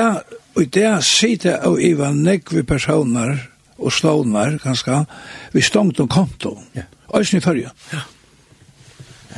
[0.54, 3.36] og i det sitter og Ivan Nekvi personer,
[3.78, 5.04] og stånar ganske,
[5.52, 6.58] vi stångt om konto.
[6.74, 6.82] Ja.
[7.14, 7.70] Øysen i fyrja.
[7.92, 8.00] Ja.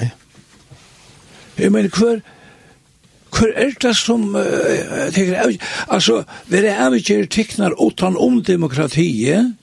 [0.00, 0.08] Ja.
[1.58, 2.20] Jeg mener, hver,
[3.32, 5.56] hver er det som, uh, tenker,
[5.88, 9.54] altså, vi er ikke tiknar utan om demokratiet,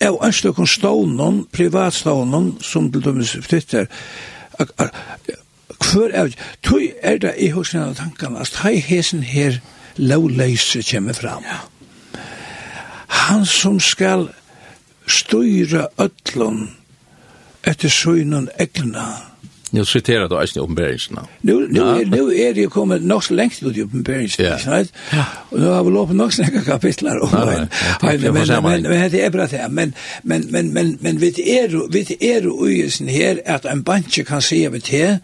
[0.00, 3.86] av ønskjøkken stånen, privatstånen, som til dømes flytter,
[5.76, 9.58] Hvor er det, tog er det i hos denne tankene, at hei hesen her
[9.96, 11.44] lovleise kommer fram.
[11.44, 11.58] Ja
[13.16, 14.28] han som skal
[15.06, 16.68] styra ötlun
[17.66, 19.06] etter søgnen egna.
[19.70, 21.26] Nu citerar du eisen i oppenberingsna.
[21.40, 21.98] Nu, nu, ja.
[22.06, 24.58] nu er det jo kommet nok så lengt ut i oppenberingsna, ja.
[24.66, 24.92] right?
[25.12, 25.24] Ja.
[25.50, 27.68] Og nu har vi lov på nok snakka lengt kapitlar om det.
[28.02, 29.60] Men, men, men, men, det er bra det.
[29.70, 34.42] Men, men, men, men, men vi er, vi er uisen her at en banke kan
[34.42, 35.18] se vi til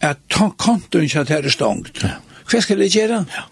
[0.00, 0.16] at
[0.56, 2.04] kontoen ikke er stongt.
[2.04, 2.20] Ja.
[2.50, 3.24] Hva skal det gjøre?
[3.34, 3.48] Ja.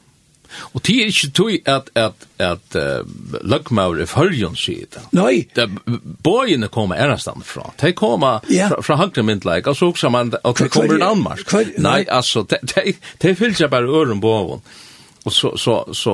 [0.73, 5.05] Og det er ikke tog at, at, at uh, løgmaur er følgen sier det.
[5.16, 5.47] Nei.
[5.57, 5.69] Det,
[6.25, 7.70] bøyene kommer ærestand fra.
[7.81, 8.69] De kommer ja.
[8.73, 11.45] fra, fra høyre myndleik, og så også man, og de kommer i Danmark.
[11.49, 14.62] Kvar, nei, altså, de, de, de fyller seg bare øren på oven.
[15.27, 16.12] Og så, så, så,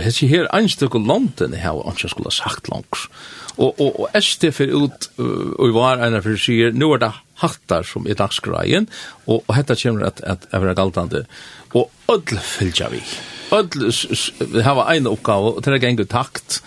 [0.00, 3.08] hessi her anstykke London her, og ikke skulle ha sagt langs.
[3.58, 7.10] Og, og, og SD fyrir ut, og var ena fyrir sier, nu er det
[7.42, 8.86] hattar som er dagsgreien,
[9.26, 11.26] og, og hetta kommer at, at, at, at, at, at, at,
[12.14, 16.62] at, at, öll hava ein uppgåva og det gänga takt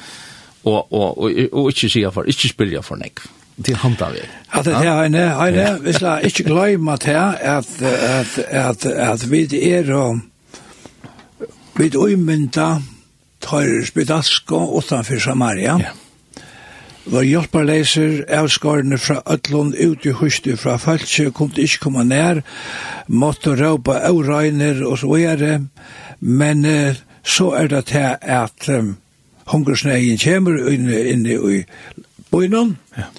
[0.64, 3.20] og og og og inte se for inte spela for nek
[3.64, 4.20] till handa vi.
[4.49, 9.72] Att det är en en vi ska inte glömma att at at at att vi
[9.74, 10.20] är och
[11.74, 12.82] vi då imenta
[13.40, 15.80] tar spedasko utanför Samaria.
[15.84, 15.90] Ja.
[17.06, 22.44] Var hjelparleiser avskarne fra Øtlund ut i hustu fra Falsje, kom til ikke komme nær,
[23.08, 25.56] måtte råpa avregner og så gjøre,
[26.22, 28.95] men uh, så er det til at um,
[29.52, 31.61] hungersnegen kommer inn, inn i
[32.31, 33.10] bøynen, ja.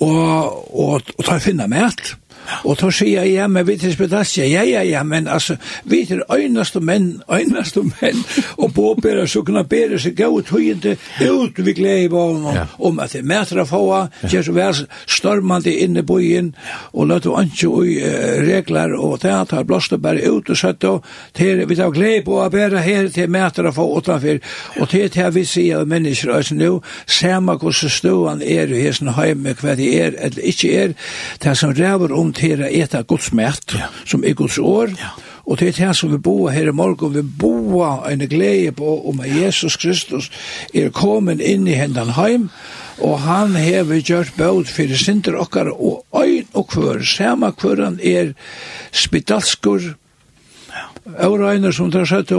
[0.00, 2.16] og, og, og tar finna mæt,
[2.64, 6.04] Og då sier jeg, ja, men vi til spedasje, ja, ja, ja, men altså, vi
[6.08, 8.20] til øynaste menn, øynaste menn,
[8.56, 10.96] og påbærer, så kunne bære seg gau tøyende
[11.30, 12.66] ut vi glede i vågen, ja.
[12.78, 13.84] om at det er mætre få,
[14.22, 14.42] ja.
[14.42, 16.54] så vær stormande inne i bøyen,
[16.92, 20.84] og løtte ikke ui uh, regler, og det at har blåst bare ut og søtt,
[20.84, 21.04] og
[21.34, 24.40] til vi tar glede på å bære her til mætre få utenfor,
[24.80, 29.12] og til til vi sier av mennesker, altså nu, sema hvordan stående er i hessen
[29.16, 30.94] heim, hva det er, eller ikke er,
[31.42, 33.88] det som ræver om håndtere et av Guds mæt, ja.
[34.06, 35.10] som er Guds år, ja.
[35.46, 39.08] og det er det som vi bor her i morgen, vi boer en glede på
[39.08, 40.30] om at Jesus Kristus
[40.74, 42.50] er kommet inn i hendene heim,
[43.00, 48.00] og han hever gjort bød for sinter okkar og øyn og kvør, samme kvør han
[48.02, 48.34] er
[48.92, 49.94] spedalskur,
[51.04, 52.30] Øyreiner som det har sett,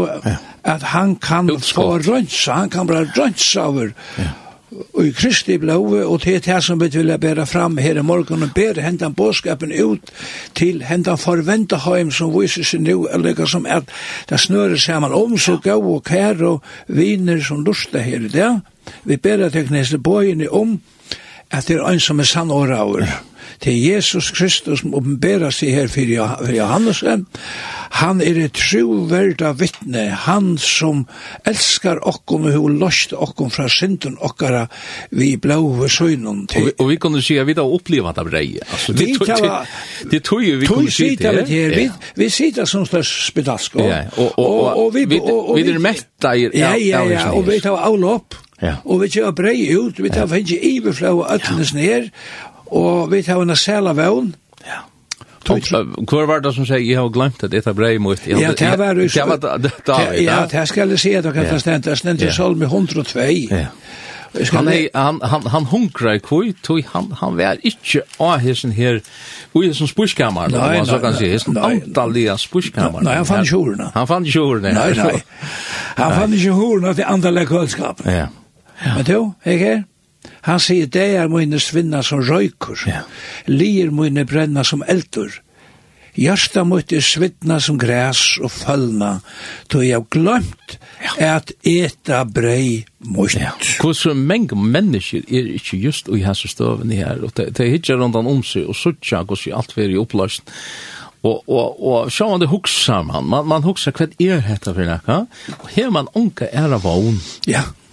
[0.65, 4.31] at han kan få rønsa, han kan bare rønsa over, ja
[5.03, 8.53] i Kristi blåve, og til det som vi vil bæra fram her i morgen, og
[8.55, 10.11] bæra hendan bådskapen ut
[10.55, 13.85] til hendan forventeheim som viser seg nu, eller som er,
[14.29, 18.51] det snører sammen om så gav og kær og viner som lusta her i det.
[19.03, 20.79] Vi bæra tekniske bøyene om
[21.51, 23.05] at det er en som er sann og rauer.
[23.05, 27.03] Ja til Jesus Kristus som oppenberer seg her for Johannes.
[28.01, 31.05] Han er et troverda vittne, han som
[31.47, 34.65] elskar okkom og hun lost okkom fra synden okkara
[35.15, 36.71] vi blåve søgnen til.
[36.79, 38.47] Og vi kunne si at vi da oppleva det brei.
[38.89, 39.11] Vi
[40.11, 41.45] det tog jo vi kunne si det.
[41.47, 43.75] Vi, vi sitter som slags spedalsk.
[43.79, 45.19] Ja, Og og, og, vi vi,
[45.55, 48.35] vi er metta i Ja, ja, ja, og vi tar avlopp.
[48.61, 48.75] Ja.
[48.85, 52.09] Og vi tar brei ut, vi tar finnes i iverflå og øtlenes ned,
[52.71, 54.35] og vi har en sæla vøvn.
[54.65, 54.83] Ja.
[55.45, 58.17] Hvor var det som sier, jeg har glemt at dette brei mot...
[58.27, 59.11] Ja, det var det.
[60.23, 61.89] Ja, det skal jeg si at dere kan stende.
[61.89, 63.27] Det stendte i salm i 102.
[63.51, 63.67] Ja.
[64.51, 68.73] Han, er, han, han, han hunkra i kvui, tog han, han var ikkje av hessen
[68.75, 68.99] her,
[69.55, 73.05] ui hessen spurskammar, nei, man så kan si, hessen antalliga spurskammar.
[73.05, 73.87] Nei, han fann ikke.
[73.95, 74.59] Han fann ikke.
[74.65, 75.21] Nei, nei.
[76.01, 78.03] Han fann ikke horna til antalliga kvöldskap.
[78.11, 78.27] Ja.
[78.83, 79.83] Men du, ikke her?
[80.45, 83.01] Han sier, det er mine svinna som røyker, ja.
[83.47, 85.41] lir mine brenna som eldur.
[86.15, 89.19] Hjärsta mot er svittna som gräs og fallna,
[89.67, 90.77] då jeg glömt
[91.19, 93.33] at eta brei mot.
[93.35, 93.51] Ja.
[93.81, 98.15] Hvor mange mennesker er ikke just i hans støven her, og det er hittar rundt
[98.15, 100.47] om seg, og suttja hos i alt veri oppløst.
[101.25, 104.87] Og, og, og sjå man det hugsa man, man, man hugsa hva er hetta for
[104.87, 105.25] nekka,
[105.59, 107.19] og her man onka er av vogn.
[107.49, 107.84] Ja, ja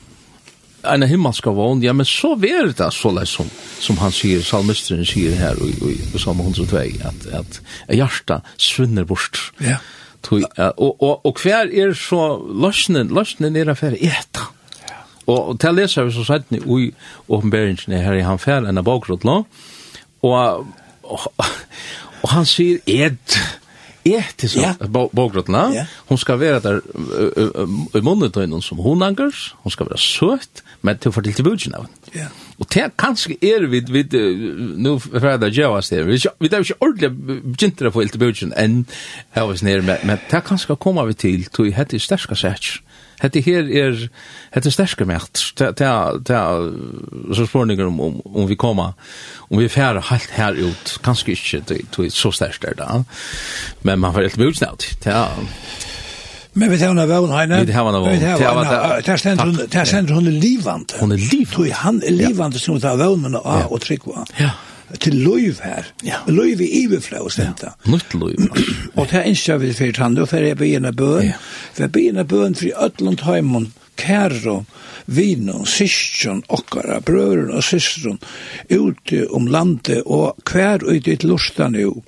[0.84, 3.50] en himmelska vogn, ja, men så ver det så lätt som,
[3.80, 7.60] som han sier, salmisteren sier her i, i, i Psalm 102, at, at
[7.92, 9.38] hjarta svinner bort.
[9.62, 9.78] Ja.
[10.22, 14.46] Tui, og, og, og hver er så løsnen, løsnen er affære eta.
[14.86, 15.00] Ja.
[15.26, 16.92] Og, og til leser vi så sett i
[17.28, 19.42] åpenberingen her i han fær enn av bakgrunn
[20.22, 20.68] og,
[21.02, 21.26] og,
[22.22, 23.38] og han sier, et,
[24.06, 24.78] et til yeah.
[24.86, 25.86] bakgrunnen, ja.
[26.08, 26.80] hun skal være der
[27.98, 31.88] i munnen som hun angers, hun skal være søtt, men til fortell til budgen av.
[32.14, 32.28] Ja.
[32.58, 34.04] Og det er kanskje er vi, vi
[34.82, 38.54] nå fra det gjør oss det, vi er ikke ordentlig begynt å få til budgen
[38.58, 38.82] enn
[39.36, 42.80] her oss nere, men, men det er kanskje kommer vi til, til hette sterske sæts.
[43.22, 44.00] Hette her er,
[44.50, 46.72] hette sterske mært, det er
[47.36, 48.96] så spørninger om, om, om vi kommer,
[49.48, 53.04] om vi færre helt her ut, kanskje ikke til, til så sterske er det,
[53.86, 55.90] men man får helt budgen av det, det er,
[56.52, 57.60] Men vi tar henne av Heine.
[57.64, 58.04] Vi tar henne av
[59.02, 60.92] Det Der stender hun er livant.
[61.00, 61.54] Hun er livant.
[61.54, 64.26] Tog han er livant som tar Vøvn og Tryggva.
[64.40, 64.52] Ja.
[65.00, 65.86] Til løyv her.
[66.04, 66.18] Ja.
[66.28, 67.72] Løyv i iverflå og stendta.
[67.88, 68.50] Nytt løyv.
[68.96, 71.32] Og det er ikke vi fyrt han, og for jeg begynner bøen.
[71.72, 74.64] For jeg begynner bøen for i Øtlund Heimund, Kæro,
[75.06, 78.20] Vino, syskjon, Okkara, Brøren og Sistjon,
[78.70, 82.02] ute om landet og hver ut i Lorsta nu.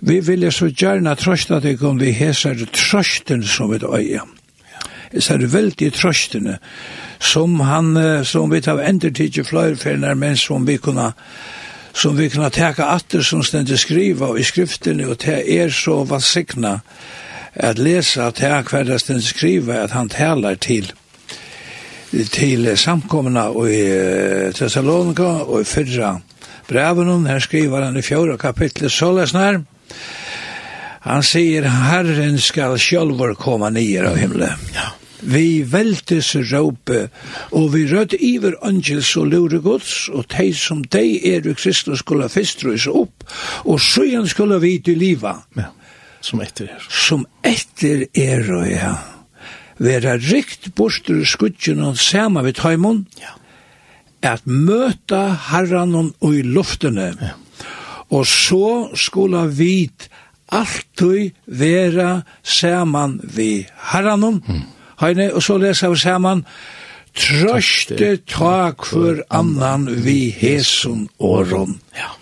[0.00, 4.26] Vi vil så gjerne trøsta deg om vi hesar trøsten som vi er
[5.12, 6.58] Hesar veldig trøstene
[7.18, 11.12] som han, som vi tar endertidje fløyrferner, men som vi kunne
[11.98, 16.78] som vi kunne teka atter som stendig skriva i skriftene, og det er så vansikna
[17.54, 20.92] at lesa at her hver det stendig skriva at han talar til
[22.32, 23.82] til samkomna og i
[24.56, 26.20] Thessalonika og i fyrra
[26.68, 29.60] breven her skriver han i fjorda kapitlet sålesnær,
[31.08, 34.70] Han sier, Herren skal sjølver komme nyer av himmelen.
[34.74, 34.92] Ja.
[35.18, 37.08] Vi veltes råpe,
[37.50, 42.04] og vi rødt iver angels og lure gods, og de som de er i Kristus
[42.04, 43.26] skulle fistrøys opp,
[43.64, 45.42] og søyen skulle vi til livet.
[45.58, 45.72] Ja,
[46.22, 46.86] som etter er.
[46.86, 48.94] Som etter er, ja.
[49.78, 53.34] Være rikt bostur skudgen og sama vid taimon, ja.
[54.22, 57.34] at møta herran og i luftene, ja
[58.10, 59.90] Og så skulle vi
[60.48, 64.42] alltid vera saman vi herranom.
[64.46, 64.62] Mm.
[65.00, 66.44] Heine, og så leser vi saman
[67.18, 71.80] Trøste tak for annan vi hesun åron.
[71.96, 72.12] Ja.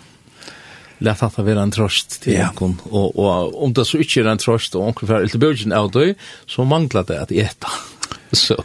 [1.05, 2.47] La fatta vera en trøst til ja.
[2.49, 5.75] onkon, og, og om det så ikke er en trøst, og onkon fyrir til bøgjen
[5.75, 6.15] av døy,
[6.49, 7.73] så mangla det at eta.
[8.45, 8.57] så,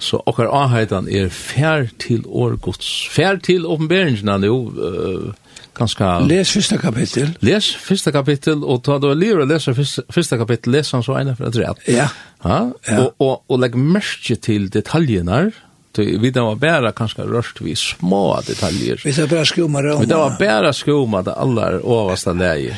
[0.00, 5.47] så okkar aheitan er fær til årgods, fær til åpenberingen nu, uh,
[5.78, 6.20] ganska...
[6.20, 7.30] Les första kapitel.
[7.38, 9.74] Läs första kapitel, och ta då lera och läsa
[10.08, 11.76] första kapitel, läs han så ena för att rätt.
[11.86, 12.10] Ja.
[12.42, 13.00] Ja, ja.
[13.00, 15.50] och, och, och lägg märke till detaljerna,
[15.96, 19.00] vi det var bara kanske rörst vi små detaljer.
[19.04, 19.96] Vi det bara skumma det.
[20.00, 22.76] Vi det var bara skumma det allra översta läge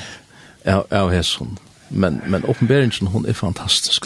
[0.67, 1.59] av, av hässon
[1.93, 4.05] men men uppenbarelsen hon är fantastisk.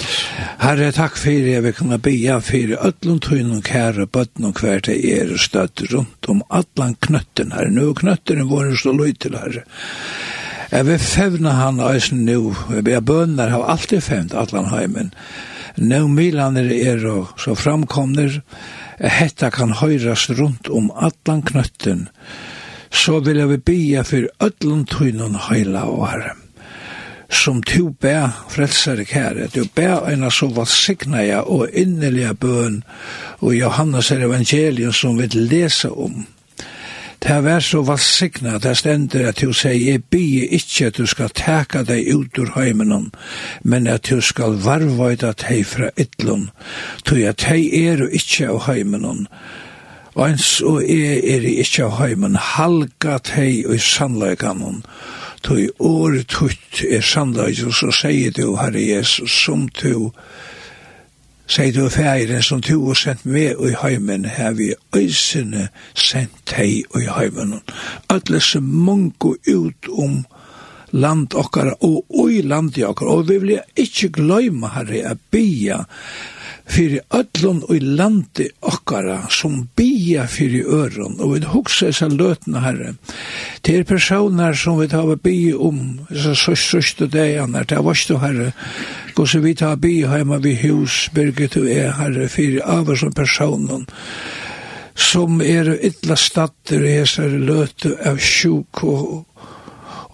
[0.58, 4.88] Herre tack för det vi kan be för öllum tunn och herre bötten och kvärt
[4.88, 9.64] är er stött runt om allan knötten här nu knötten var så lite herre.
[10.70, 12.54] Jag vill fevna han ösen nu.
[12.70, 15.14] Jag ber bönder har alltid fevnt allan heimen.
[15.74, 18.42] Nu milaner er och så framkomner
[18.98, 22.08] hetta kan høyrast rundt om allan knøtten.
[22.90, 26.43] Så vil jeg vi bia för öllum tunn og heila og herre
[27.34, 32.82] som tu bær frelsere kære, du bær en av så valsigneia og innelige bøn
[33.40, 36.24] og Johannes er evangelium som vi lese om.
[37.24, 41.06] Det er vært så valsigna, det stender at du sier, jeg bygge ikke at du
[41.08, 43.06] skal teka deg ut ur heimenon,
[43.62, 46.50] men at du skal varvøyda deg fra ytlun,
[47.04, 49.24] tog at deg er og ikke av heimenon,
[50.14, 54.82] og ens og er er ikke av heimen, halga deg og i og
[55.44, 60.08] Tøy året tutt er sannleis, og så sier du, Herre Jesus, som du,
[61.44, 66.96] sier du færen som du har sendt med i heimen, her vi øysene sendt deg
[66.96, 67.58] i heimen.
[68.08, 70.22] Alle som mange ut om
[70.94, 75.82] land okkar og i land i okkar, og vi vil ikke gløyma, Herre, a bia
[76.66, 82.62] fyrir öllun og i landi okkara som bia fyrir øron og vi hugsa þessa lötna
[82.64, 82.94] herre.
[83.62, 88.52] Til er personar som vi tar bi om essa søst deianar det er varstu herre
[89.14, 93.86] gos vi tar bi heima vi hus Birgit og er herre fyrir av som personen
[94.94, 99.24] som er illa statter i essa lötu av sjuk og,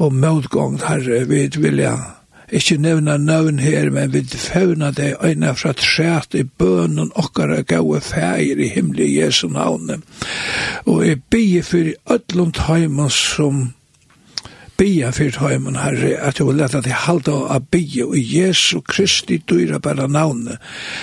[0.01, 1.25] og motgång herre.
[1.29, 2.20] Vi vilja
[2.53, 8.01] ikke nevna navn her, men vi fevna det øyne fra træt i bønnen okkara gaue
[8.01, 10.03] fægir i himmelig Jesu navn.
[10.87, 13.73] Og jeg bygge fyrir öllund heimann som
[14.81, 19.37] bia fyrir heimen herre, at jeg vil leta til halda av bia og Jesu Kristi
[19.51, 20.57] dyra bara navne,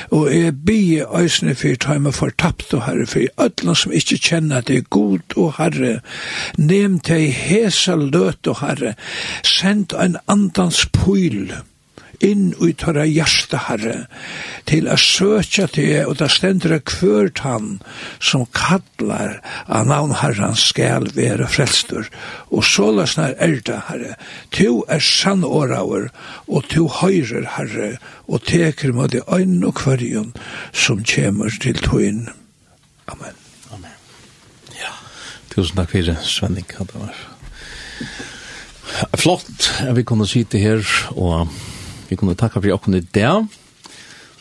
[0.10, 4.66] og jeg bia æsne fyrir heimen for tapt og herre, fyrir öllum som ikkje kjenner
[4.66, 6.00] det er god og herre,
[6.58, 8.96] nem til hesa løt og herre,
[9.46, 11.54] send ein andans pyl,
[12.24, 13.96] inn i tørre hjerte herre,
[14.70, 17.78] til å søke til, og det stender kvørt han
[18.20, 22.10] som kallar av navn herren skal være frelstur,
[22.50, 24.16] og så løsner er det herre,
[24.56, 26.10] to er sann åraver,
[26.48, 27.96] og to høyrer herre,
[28.28, 30.34] og teker med de øynene og kvarjon
[30.74, 32.28] som kommer til tøyen.
[33.08, 33.38] Amen.
[33.72, 33.98] Amen.
[34.76, 34.92] Ja,
[35.54, 37.16] tusen takk fyrir, det, Svenning, det var
[39.18, 40.84] flott at vi kunne sitte her
[41.16, 41.50] og
[42.10, 43.32] Vi kunne takka for åkken i det,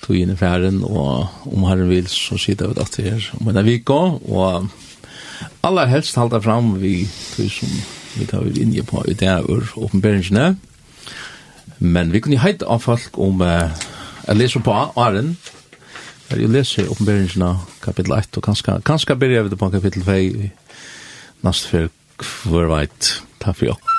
[0.04, 3.64] tog inn i færen, og om herren vil, så sitter vi datter her om en
[3.66, 4.68] vika, og
[5.66, 7.00] aller helst halda fram vi
[7.34, 7.72] tog som
[8.16, 10.54] vi tar vi inje på i det ur åpenberingene.
[11.78, 13.68] Men vi kunne heita av folk om uh,
[14.26, 15.36] jeg leser på Aren,
[16.30, 17.52] Jeg leser åpenberingene
[17.84, 20.50] kapittel 1, og kanskje, kanskje begynner vi det på kapittel 2 i
[21.46, 21.86] neste
[22.18, 23.12] for hver veit.
[23.38, 23.95] Takk for